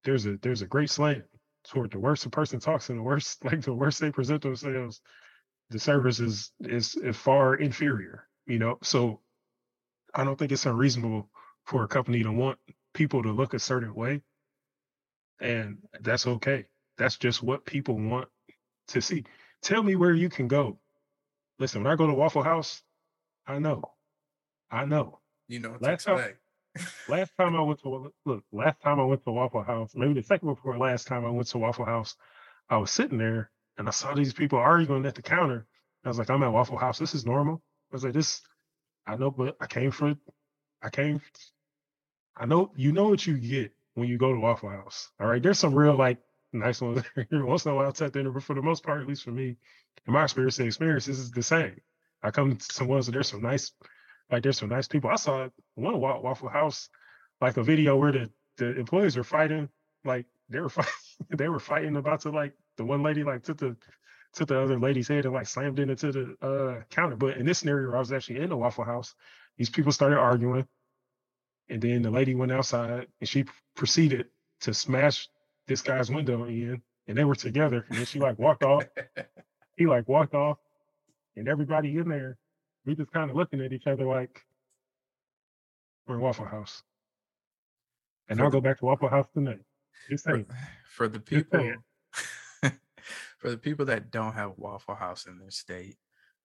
there's 0.03 0.25
a 0.25 0.37
there's 0.41 0.61
a 0.61 0.67
great 0.67 0.89
slant 0.89 1.23
toward 1.69 1.91
the 1.91 1.99
worse 1.99 2.25
a 2.25 2.29
person 2.29 2.59
talks 2.59 2.89
and 2.89 2.99
the 2.99 3.03
worse 3.03 3.37
like 3.45 3.61
the 3.61 3.73
worse 3.73 3.97
they 3.97 4.11
present 4.11 4.41
themselves, 4.41 4.99
the 5.69 5.79
service 5.79 6.19
is 6.19 6.51
is, 6.59 6.95
is 6.95 7.15
far 7.15 7.55
inferior. 7.55 8.27
You 8.45 8.59
know, 8.59 8.77
so 8.83 9.21
I 10.13 10.25
don't 10.25 10.37
think 10.37 10.51
it's 10.51 10.65
unreasonable 10.65 11.29
for 11.63 11.85
a 11.85 11.87
company 11.87 12.23
to 12.23 12.31
want 12.33 12.59
people 12.93 13.23
to 13.23 13.31
look 13.31 13.53
a 13.53 13.59
certain 13.59 13.95
way, 13.95 14.21
and 15.39 15.77
that's 16.01 16.27
okay. 16.27 16.65
That's 16.97 17.17
just 17.17 17.41
what 17.41 17.65
people 17.65 17.97
want 17.97 18.27
to 18.89 19.01
see. 19.01 19.25
Tell 19.61 19.83
me 19.83 19.95
where 19.95 20.13
you 20.13 20.29
can 20.29 20.47
go. 20.47 20.79
Listen, 21.59 21.83
when 21.83 21.91
I 21.91 21.95
go 21.95 22.07
to 22.07 22.13
Waffle 22.13 22.43
House, 22.43 22.81
I 23.47 23.59
know. 23.59 23.83
I 24.71 24.85
know. 24.85 25.19
You 25.47 25.59
know 25.59 25.75
last 25.79 26.05
time, 26.05 26.33
last 27.09 27.31
time 27.37 27.55
I 27.55 27.61
went 27.61 27.81
to 27.81 28.11
look, 28.25 28.43
last 28.51 28.81
time 28.81 28.99
I 28.99 29.03
went 29.03 29.23
to 29.23 29.31
Waffle 29.31 29.63
House, 29.63 29.91
maybe 29.95 30.13
the 30.13 30.23
second 30.23 30.47
before 30.47 30.77
last 30.77 31.07
time 31.07 31.25
I 31.25 31.29
went 31.29 31.47
to 31.47 31.57
Waffle 31.57 31.85
House, 31.85 32.15
I 32.69 32.77
was 32.77 32.91
sitting 32.91 33.17
there 33.17 33.49
and 33.77 33.87
I 33.87 33.91
saw 33.91 34.13
these 34.13 34.33
people 34.33 34.59
arguing 34.59 35.05
at 35.05 35.15
the 35.15 35.21
counter. 35.21 35.65
I 36.05 36.07
was 36.07 36.19
like, 36.19 36.29
I'm 36.29 36.43
at 36.43 36.53
Waffle 36.53 36.77
House. 36.77 36.99
This 36.99 37.15
is 37.15 37.25
normal. 37.25 37.61
I 37.91 37.95
was 37.95 38.03
like, 38.03 38.13
this, 38.13 38.41
I 39.07 39.15
know, 39.15 39.31
but 39.31 39.57
I 39.59 39.65
came 39.65 39.91
for, 39.91 40.15
I 40.81 40.89
came, 40.89 41.19
I 42.37 42.45
know, 42.45 42.71
you 42.75 42.91
know 42.91 43.09
what 43.09 43.25
you 43.25 43.37
get 43.37 43.73
when 43.99 44.09
you 44.09 44.17
go 44.17 44.33
to 44.33 44.39
Waffle 44.39 44.69
House. 44.69 45.09
All 45.19 45.27
right. 45.27 45.41
There's 45.41 45.59
some 45.59 45.75
real 45.75 45.95
like 45.95 46.19
nice 46.53 46.81
ones 46.81 47.03
once 47.31 47.65
in 47.65 47.71
a 47.71 47.75
while 47.75 47.89
at 47.89 48.13
dinner, 48.13 48.31
but 48.31 48.43
for 48.43 48.55
the 48.55 48.61
most 48.61 48.83
part, 48.83 49.01
at 49.01 49.07
least 49.07 49.23
for 49.23 49.31
me, 49.31 49.57
in 50.07 50.13
my 50.13 50.23
experience, 50.23 50.57
the 50.57 50.65
experience 50.65 51.07
is 51.07 51.31
the 51.31 51.43
same. 51.43 51.75
I 52.23 52.31
come 52.31 52.55
to 52.55 52.73
some 52.73 52.87
ones 52.87 53.05
that 53.05 53.13
there's 53.13 53.29
some 53.29 53.41
nice, 53.41 53.71
like 54.31 54.43
there's 54.43 54.57
some 54.57 54.69
nice 54.69 54.87
people. 54.87 55.09
I 55.09 55.15
saw 55.15 55.47
one 55.75 55.99
Waffle 55.99 56.49
House, 56.49 56.89
like 57.41 57.57
a 57.57 57.63
video 57.63 57.95
where 57.97 58.11
the, 58.11 58.29
the 58.57 58.77
employees 58.77 59.15
were 59.15 59.23
fighting, 59.23 59.69
like 60.03 60.25
they 60.49 60.59
were 60.59 60.69
fighting, 60.69 60.93
they 61.37 61.49
were 61.49 61.59
fighting 61.59 61.95
about 61.95 62.21
to 62.21 62.31
like 62.31 62.53
the 62.77 62.85
one 62.85 63.03
lady 63.03 63.23
like 63.23 63.43
took 63.43 63.57
the 63.57 63.75
took 64.33 64.47
the 64.47 64.61
other 64.61 64.79
lady's 64.79 65.07
head 65.07 65.25
and 65.25 65.33
like 65.33 65.47
slammed 65.47 65.79
it 65.79 65.89
into 65.89 66.11
the 66.11 66.45
uh, 66.45 66.83
counter. 66.89 67.15
But 67.15 67.37
in 67.37 67.45
this 67.45 67.59
scenario, 67.59 67.95
I 67.95 67.99
was 67.99 68.11
actually 68.11 68.39
in 68.39 68.49
the 68.49 68.57
Waffle 68.57 68.83
House. 68.83 69.15
These 69.57 69.69
people 69.69 69.91
started 69.91 70.17
arguing, 70.17 70.67
and 71.69 71.81
then 71.81 72.01
the 72.01 72.09
lady 72.11 72.35
went 72.35 72.51
outside 72.51 73.07
and 73.19 73.29
she 73.29 73.45
proceeded 73.75 74.27
to 74.61 74.73
smash 74.73 75.27
this 75.67 75.81
guy's 75.81 76.09
window 76.11 76.45
in, 76.45 76.81
and 77.07 77.17
they 77.17 77.23
were 77.23 77.35
together. 77.35 77.85
And 77.89 77.97
then 77.99 78.05
she 78.05 78.19
like 78.19 78.37
walked 78.39 78.63
off. 78.63 78.83
He 79.77 79.85
like 79.87 80.09
walked 80.09 80.33
off, 80.33 80.57
and 81.37 81.47
everybody 81.47 81.95
in 81.97 82.09
there, 82.09 82.37
we 82.85 82.95
just 82.95 83.11
kind 83.13 83.29
of 83.29 83.37
looking 83.37 83.61
at 83.61 83.71
each 83.71 83.87
other 83.87 84.03
like 84.03 84.41
we're 86.05 86.15
in 86.15 86.21
Waffle 86.21 86.43
House. 86.43 86.83
And 88.27 88.39
For 88.39 88.43
I'll 88.45 88.51
the- 88.51 88.57
go 88.57 88.61
back 88.61 88.79
to 88.79 88.85
Waffle 88.85 89.07
House 89.07 89.27
tonight. 89.33 89.61
Just 90.09 90.25
for, 90.25 90.31
saying. 90.33 90.45
for 90.89 91.07
the 91.07 91.19
Just 91.19 91.49
people 91.49 91.73
for 93.37 93.49
the 93.49 93.57
people 93.57 93.85
that 93.85 94.11
don't 94.11 94.33
have 94.33 94.51
Waffle 94.57 94.95
House 94.95 95.27
in 95.27 95.37
their 95.39 95.49
state, 95.51 95.95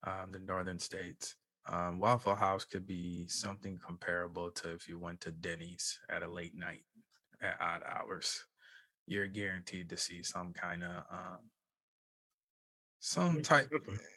um, 0.06 0.30
the 0.30 0.38
northern 0.38 0.78
states, 0.78 1.34
um, 1.66 1.98
Waffle 1.98 2.34
House 2.34 2.64
could 2.64 2.86
be 2.86 3.26
something 3.26 3.78
comparable 3.78 4.50
to 4.50 4.72
if 4.72 4.88
you 4.88 4.98
went 4.98 5.20
to 5.22 5.30
Denny's 5.30 5.98
at 6.10 6.22
a 6.22 6.28
late 6.30 6.54
night 6.54 6.84
at 7.42 7.56
odd 7.60 7.82
hours. 7.88 8.44
You're 9.06 9.26
guaranteed 9.26 9.88
to 9.90 9.96
see 9.96 10.22
some 10.22 10.52
kind 10.52 10.82
of 10.82 10.90
um, 11.10 11.38
some 13.00 13.42
type. 13.42 13.70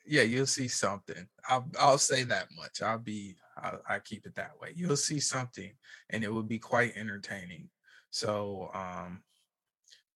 Yeah, 0.06 0.22
you'll 0.22 0.46
see 0.46 0.68
something. 0.68 1.28
I'll 1.50 1.70
I'll 1.80 1.98
say 1.98 2.24
that 2.24 2.48
much. 2.58 2.82
I'll 2.82 2.98
be 2.98 3.36
I'll, 3.62 3.82
I 3.88 4.00
keep 4.00 4.26
it 4.26 4.36
that 4.36 4.52
way. 4.62 4.72
You'll 4.76 4.96
see 4.96 5.20
something, 5.20 5.72
and 6.10 6.24
it 6.24 6.32
will 6.32 6.44
be 6.44 6.60
quite 6.60 6.96
entertaining. 6.96 7.70
So 8.12 8.72
um, 8.74 9.24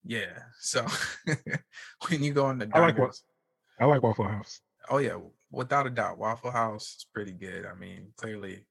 yeah. 0.05 0.39
So 0.59 0.85
when 2.07 2.23
you 2.23 2.33
go 2.33 2.49
in 2.49 2.59
the 2.59 2.69
I 2.73 2.79
like 2.79 2.95
diners, 2.95 3.23
I 3.79 3.85
like 3.85 4.03
Waffle 4.03 4.27
House. 4.27 4.61
oh 4.89 4.99
yeah, 4.99 5.17
without 5.51 5.87
a 5.87 5.89
doubt, 5.89 6.17
Waffle 6.17 6.51
House 6.51 6.95
is 6.97 7.05
pretty 7.13 7.33
good. 7.33 7.65
I 7.65 7.75
mean, 7.75 8.13
clearly, 8.17 8.65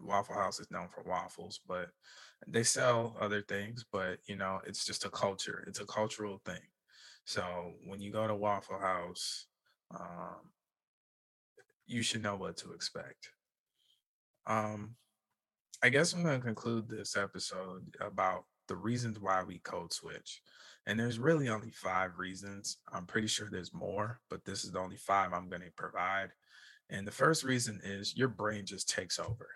Waffle 0.00 0.34
House 0.34 0.60
is 0.60 0.70
known 0.70 0.88
for 0.88 1.02
waffles, 1.04 1.60
but 1.66 1.88
they 2.46 2.62
sell 2.62 3.16
other 3.20 3.42
things. 3.42 3.84
But 3.90 4.18
you 4.26 4.36
know, 4.36 4.60
it's 4.66 4.84
just 4.84 5.04
a 5.04 5.10
culture. 5.10 5.64
It's 5.66 5.80
a 5.80 5.86
cultural 5.86 6.40
thing. 6.44 6.60
So 7.24 7.72
when 7.84 8.00
you 8.00 8.12
go 8.12 8.26
to 8.26 8.34
Waffle 8.34 8.78
House, 8.78 9.46
um, 9.92 10.52
you 11.86 12.02
should 12.02 12.22
know 12.22 12.36
what 12.36 12.56
to 12.58 12.72
expect. 12.72 13.30
Um, 14.46 14.94
I 15.82 15.88
guess 15.88 16.12
I'm 16.12 16.22
going 16.22 16.38
to 16.38 16.44
conclude 16.44 16.88
this 16.88 17.16
episode 17.16 17.82
about 18.00 18.44
the 18.68 18.76
reasons 18.76 19.20
why 19.20 19.42
we 19.42 19.58
code 19.58 19.92
switch. 19.92 20.40
And 20.86 20.98
there's 20.98 21.18
really 21.18 21.48
only 21.48 21.70
five 21.70 22.18
reasons. 22.18 22.78
I'm 22.92 23.06
pretty 23.06 23.26
sure 23.26 23.48
there's 23.50 23.74
more, 23.74 24.20
but 24.30 24.44
this 24.44 24.64
is 24.64 24.72
the 24.72 24.78
only 24.78 24.96
five 24.96 25.32
I'm 25.32 25.48
going 25.48 25.62
to 25.62 25.70
provide. 25.76 26.30
And 26.90 27.06
the 27.06 27.12
first 27.12 27.42
reason 27.42 27.80
is 27.82 28.16
your 28.16 28.28
brain 28.28 28.64
just 28.64 28.88
takes 28.88 29.18
over. 29.18 29.48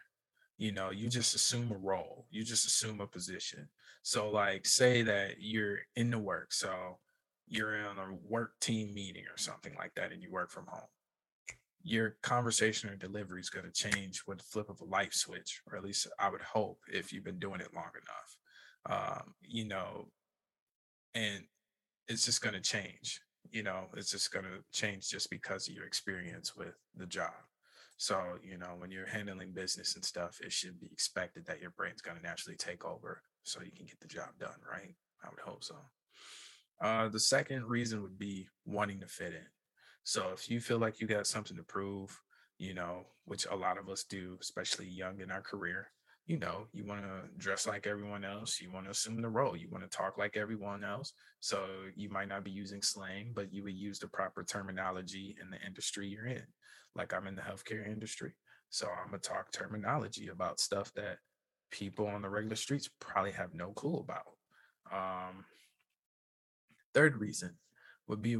You 0.58 0.72
know, 0.72 0.90
you 0.90 1.08
just 1.08 1.34
assume 1.34 1.70
a 1.70 1.78
role, 1.78 2.26
you 2.30 2.44
just 2.44 2.66
assume 2.66 3.00
a 3.00 3.06
position. 3.06 3.68
So, 4.02 4.30
like, 4.30 4.66
say 4.66 5.02
that 5.02 5.36
you're 5.38 5.78
in 5.96 6.10
the 6.10 6.18
work. 6.18 6.52
So, 6.52 6.98
you're 7.46 7.76
in 7.76 7.84
a 7.84 8.14
work 8.28 8.52
team 8.60 8.92
meeting 8.94 9.24
or 9.24 9.36
something 9.36 9.74
like 9.78 9.94
that, 9.94 10.12
and 10.12 10.22
you 10.22 10.30
work 10.30 10.50
from 10.50 10.66
home 10.66 10.88
your 11.82 12.16
conversation 12.22 12.90
or 12.90 12.96
delivery 12.96 13.40
is 13.40 13.50
going 13.50 13.64
to 13.64 13.72
change 13.72 14.22
with 14.26 14.38
the 14.38 14.44
flip 14.44 14.68
of 14.68 14.80
a 14.80 14.84
light 14.84 15.14
switch, 15.14 15.62
or 15.66 15.76
at 15.76 15.84
least 15.84 16.06
I 16.18 16.28
would 16.28 16.42
hope 16.42 16.78
if 16.92 17.12
you've 17.12 17.24
been 17.24 17.38
doing 17.38 17.60
it 17.60 17.74
long 17.74 17.90
enough. 17.94 19.18
Um, 19.20 19.34
you 19.42 19.66
know, 19.66 20.08
and 21.14 21.44
it's 22.08 22.24
just 22.24 22.42
going 22.42 22.54
to 22.54 22.60
change. 22.60 23.20
You 23.50 23.62
know, 23.62 23.86
it's 23.96 24.10
just 24.10 24.32
going 24.32 24.44
to 24.44 24.62
change 24.72 25.08
just 25.08 25.30
because 25.30 25.68
of 25.68 25.74
your 25.74 25.86
experience 25.86 26.56
with 26.56 26.74
the 26.96 27.06
job. 27.06 27.32
So, 27.96 28.38
you 28.42 28.56
know, 28.56 28.74
when 28.78 28.90
you're 28.90 29.06
handling 29.06 29.52
business 29.52 29.94
and 29.94 30.04
stuff, 30.04 30.38
it 30.42 30.52
should 30.52 30.80
be 30.80 30.88
expected 30.90 31.44
that 31.46 31.60
your 31.60 31.70
brain's 31.76 32.00
going 32.00 32.16
to 32.16 32.22
naturally 32.22 32.56
take 32.56 32.84
over 32.84 33.22
so 33.42 33.60
you 33.62 33.72
can 33.72 33.86
get 33.86 34.00
the 34.00 34.08
job 34.08 34.28
done, 34.38 34.58
right? 34.70 34.94
I 35.22 35.28
would 35.28 35.40
hope 35.40 35.64
so. 35.64 35.76
Uh, 36.80 37.08
the 37.08 37.20
second 37.20 37.66
reason 37.66 38.02
would 38.02 38.18
be 38.18 38.48
wanting 38.64 39.00
to 39.00 39.06
fit 39.06 39.34
in. 39.34 39.46
So 40.04 40.30
if 40.32 40.50
you 40.50 40.60
feel 40.60 40.78
like 40.78 41.00
you 41.00 41.06
got 41.06 41.26
something 41.26 41.56
to 41.56 41.62
prove, 41.62 42.18
you 42.58 42.72
know, 42.72 43.04
which 43.26 43.46
a 43.50 43.54
lot 43.54 43.78
of 43.78 43.88
us 43.88 44.04
do, 44.04 44.38
especially 44.40 44.86
young 44.86 45.20
in 45.20 45.30
our 45.30 45.42
career, 45.42 45.88
you 46.30 46.38
know, 46.38 46.68
you 46.72 46.84
want 46.84 47.02
to 47.02 47.22
dress 47.38 47.66
like 47.66 47.88
everyone 47.88 48.24
else, 48.24 48.60
you 48.60 48.70
want 48.70 48.84
to 48.84 48.92
assume 48.92 49.20
the 49.20 49.28
role, 49.28 49.56
you 49.56 49.66
want 49.68 49.82
to 49.82 49.90
talk 49.90 50.16
like 50.16 50.36
everyone 50.36 50.84
else. 50.84 51.12
So 51.40 51.64
you 51.96 52.08
might 52.08 52.28
not 52.28 52.44
be 52.44 52.52
using 52.52 52.82
slang, 52.82 53.32
but 53.34 53.52
you 53.52 53.64
would 53.64 53.74
use 53.74 53.98
the 53.98 54.06
proper 54.06 54.44
terminology 54.44 55.34
in 55.42 55.50
the 55.50 55.60
industry 55.66 56.06
you're 56.06 56.28
in. 56.28 56.44
Like 56.94 57.12
I'm 57.12 57.26
in 57.26 57.34
the 57.34 57.42
healthcare 57.42 57.84
industry. 57.84 58.30
So 58.68 58.86
I'm 58.86 59.10
going 59.10 59.20
to 59.20 59.28
talk 59.28 59.50
terminology 59.50 60.28
about 60.28 60.60
stuff 60.60 60.92
that 60.94 61.16
people 61.72 62.06
on 62.06 62.22
the 62.22 62.28
regular 62.28 62.54
streets 62.54 62.88
probably 63.00 63.32
have 63.32 63.52
no 63.52 63.72
clue 63.72 63.96
about. 63.96 64.36
Um, 64.92 65.44
third 66.94 67.16
reason 67.16 67.56
would 68.06 68.22
be 68.22 68.38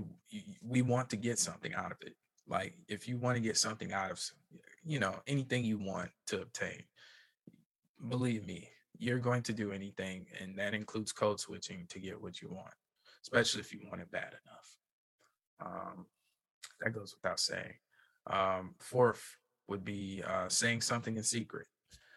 we 0.65 0.83
want 0.83 1.11
to 1.11 1.17
get 1.17 1.41
something 1.41 1.75
out 1.75 1.91
of 1.91 1.99
it. 2.03 2.15
Like 2.47 2.75
if 2.87 3.09
you 3.09 3.17
want 3.17 3.35
to 3.35 3.43
get 3.43 3.57
something 3.57 3.93
out 3.93 4.13
of, 4.13 4.25
you 4.85 5.01
know, 5.01 5.17
anything 5.27 5.65
you 5.65 5.79
want 5.81 6.11
to 6.29 6.43
obtain, 6.43 6.85
believe 8.09 8.47
me, 8.47 8.69
you're 8.99 9.19
going 9.19 9.43
to 9.43 9.53
do 9.53 9.73
anything, 9.73 10.27
and 10.41 10.59
that 10.59 10.75
includes 10.75 11.13
code 11.13 11.41
switching 11.41 11.87
to 11.89 11.99
get 11.99 12.21
what 12.21 12.43
you 12.43 12.49
want, 12.51 12.75
especially 13.23 13.61
if 13.61 13.73
you 13.73 13.81
want 13.89 14.03
it 14.03 14.11
bad 14.11 14.35
enough. 14.45 14.77
Um, 15.65 16.07
that 16.81 16.93
goes 16.93 17.15
without 17.15 17.41
saying. 17.41 17.75
Um, 18.27 18.75
fourth 18.79 19.37
would 19.69 19.85
be 19.85 20.23
uh, 20.27 20.49
saying 20.49 20.83
something 20.83 21.17
in 21.17 21.23
secret. 21.23 21.67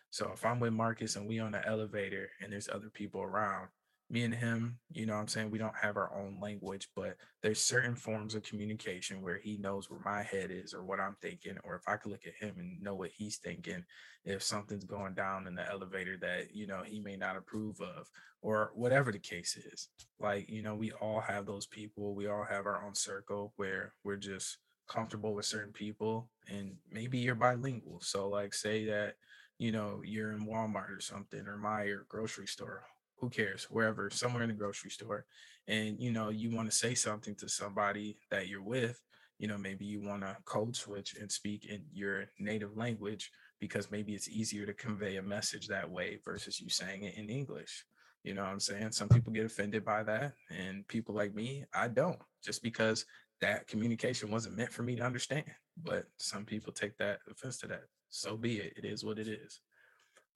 So 0.09 0.31
if 0.33 0.45
I'm 0.45 0.59
with 0.59 0.73
Marcus 0.73 1.15
and 1.15 1.27
we 1.27 1.39
on 1.39 1.53
the 1.53 1.65
elevator 1.67 2.29
and 2.41 2.51
there's 2.51 2.69
other 2.69 2.89
people 2.93 3.21
around, 3.21 3.69
me 4.13 4.23
and 4.23 4.33
him, 4.35 4.77
you 4.91 5.07
know 5.07 5.15
what 5.15 5.21
I'm 5.21 5.27
saying, 5.27 5.49
we 5.49 5.57
don't 5.57 5.75
have 5.81 5.97
our 5.97 6.15
own 6.15 6.37
language, 6.39 6.87
but 6.95 7.17
there's 7.41 7.59
certain 7.59 7.95
forms 7.95 8.35
of 8.35 8.43
communication 8.43 9.23
where 9.23 9.39
he 9.39 9.57
knows 9.57 9.89
where 9.89 9.99
my 10.05 10.21
head 10.21 10.51
is 10.51 10.71
or 10.71 10.83
what 10.83 10.99
I'm 10.99 11.15
thinking, 11.19 11.57
or 11.63 11.75
if 11.75 11.81
I 11.87 11.97
could 11.97 12.11
look 12.11 12.27
at 12.27 12.35
him 12.39 12.55
and 12.59 12.79
know 12.79 12.93
what 12.93 13.09
he's 13.09 13.37
thinking, 13.37 13.83
if 14.23 14.43
something's 14.43 14.85
going 14.85 15.15
down 15.15 15.47
in 15.47 15.55
the 15.55 15.67
elevator 15.67 16.15
that, 16.21 16.55
you 16.55 16.67
know, 16.67 16.83
he 16.85 16.99
may 16.99 17.17
not 17.17 17.37
approve 17.37 17.81
of, 17.81 18.07
or 18.43 18.71
whatever 18.75 19.11
the 19.11 19.17
case 19.17 19.57
is. 19.57 19.89
Like, 20.19 20.47
you 20.47 20.61
know, 20.61 20.75
we 20.75 20.91
all 20.91 21.19
have 21.19 21.47
those 21.47 21.65
people, 21.65 22.13
we 22.13 22.27
all 22.27 22.45
have 22.47 22.67
our 22.67 22.85
own 22.85 22.93
circle 22.93 23.51
where 23.55 23.93
we're 24.03 24.17
just 24.17 24.59
comfortable 24.87 25.33
with 25.33 25.45
certain 25.45 25.73
people, 25.73 26.29
and 26.47 26.75
maybe 26.91 27.17
you're 27.17 27.33
bilingual. 27.33 27.99
So, 28.01 28.29
like, 28.29 28.53
say 28.53 28.85
that, 28.85 29.15
you 29.57 29.71
know, 29.71 30.01
you're 30.05 30.33
in 30.33 30.45
Walmart 30.45 30.95
or 30.95 31.01
something, 31.01 31.47
or 31.47 31.57
Meijer 31.57 32.07
grocery 32.07 32.47
store, 32.47 32.83
who 33.17 33.29
cares 33.29 33.65
wherever 33.69 34.09
somewhere 34.09 34.43
in 34.43 34.49
the 34.49 34.55
grocery 34.55 34.89
store 34.89 35.25
and 35.67 35.99
you 35.99 36.11
know 36.11 36.29
you 36.29 36.49
want 36.55 36.69
to 36.69 36.75
say 36.75 36.93
something 36.93 37.35
to 37.35 37.47
somebody 37.47 38.17
that 38.31 38.47
you're 38.47 38.63
with 38.63 39.01
you 39.39 39.47
know 39.47 39.57
maybe 39.57 39.85
you 39.85 40.01
want 40.01 40.21
to 40.21 40.35
code 40.45 40.75
switch 40.75 41.15
and 41.19 41.31
speak 41.31 41.65
in 41.65 41.81
your 41.93 42.25
native 42.39 42.75
language 42.77 43.31
because 43.59 43.91
maybe 43.91 44.13
it's 44.13 44.29
easier 44.29 44.65
to 44.65 44.73
convey 44.73 45.17
a 45.17 45.21
message 45.21 45.67
that 45.67 45.89
way 45.89 46.19
versus 46.25 46.59
you 46.59 46.69
saying 46.69 47.03
it 47.03 47.15
in 47.15 47.29
english 47.29 47.85
you 48.23 48.33
know 48.33 48.43
what 48.43 48.51
i'm 48.51 48.59
saying? 48.61 48.93
Some 48.93 49.09
people 49.09 49.33
get 49.33 49.45
offended 49.45 49.83
by 49.83 50.01
that 50.03 50.33
and 50.49 50.87
people 50.87 51.13
like 51.15 51.33
me 51.33 51.65
i 51.73 51.87
don't 51.87 52.19
just 52.43 52.63
because 52.63 53.05
that 53.41 53.67
communication 53.67 54.31
wasn't 54.31 54.55
meant 54.55 54.71
for 54.71 54.83
me 54.83 54.95
to 54.95 55.03
understand 55.03 55.45
but 55.83 56.05
some 56.17 56.45
people 56.45 56.71
take 56.71 56.97
that 56.97 57.19
offense 57.29 57.57
to 57.59 57.67
that 57.67 57.83
so 58.09 58.37
be 58.37 58.57
it 58.57 58.73
it 58.77 58.85
is 58.85 59.03
what 59.03 59.17
it 59.17 59.27
is. 59.27 59.59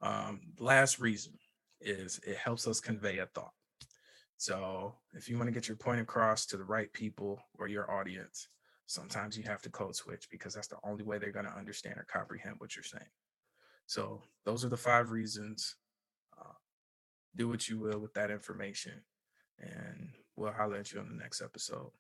Um 0.02 0.42
last 0.60 1.00
reason 1.00 1.34
is 1.82 2.20
it 2.26 2.38
helps 2.38 2.68
us 2.68 2.80
convey 2.80 3.20
a 3.20 3.26
thought. 3.28 3.54
So 4.38 4.94
if 5.14 5.30
you 5.30 5.38
want 5.38 5.48
to 5.48 5.54
get 5.54 5.68
your 5.68 5.78
point 5.78 6.00
across 6.00 6.46
to 6.48 6.58
the 6.58 6.64
right 6.64 6.92
people 6.94 7.40
or 7.58 7.68
your 7.68 7.90
audience, 7.92 8.48
sometimes 8.86 9.38
you 9.38 9.44
have 9.44 9.62
to 9.64 9.70
code 9.70 9.96
switch 9.96 10.30
because 10.30 10.54
that's 10.54 10.68
the 10.68 10.78
only 10.84 11.04
way 11.04 11.18
they're 11.18 11.32
going 11.32 11.46
to 11.46 11.58
understand 11.58 11.98
or 11.98 12.06
comprehend 12.12 12.56
what 12.60 12.76
you're 12.76 12.84
saying. 12.84 13.10
So 13.88 14.22
those 14.46 14.64
are 14.64 14.70
the 14.70 14.78
five 14.78 15.12
reasons. 15.12 15.76
Uh, 16.40 16.54
do 17.36 17.48
what 17.48 17.68
you 17.68 17.80
will 17.80 18.00
with 18.00 18.14
that 18.14 18.32
information, 18.32 19.02
and 19.60 20.10
we'll 20.36 20.52
holler 20.52 20.78
at 20.78 20.92
you 20.92 21.00
on 21.00 21.10
the 21.10 21.16
next 21.16 21.42
episode. 21.42 21.92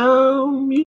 Yapstone 0.00 0.86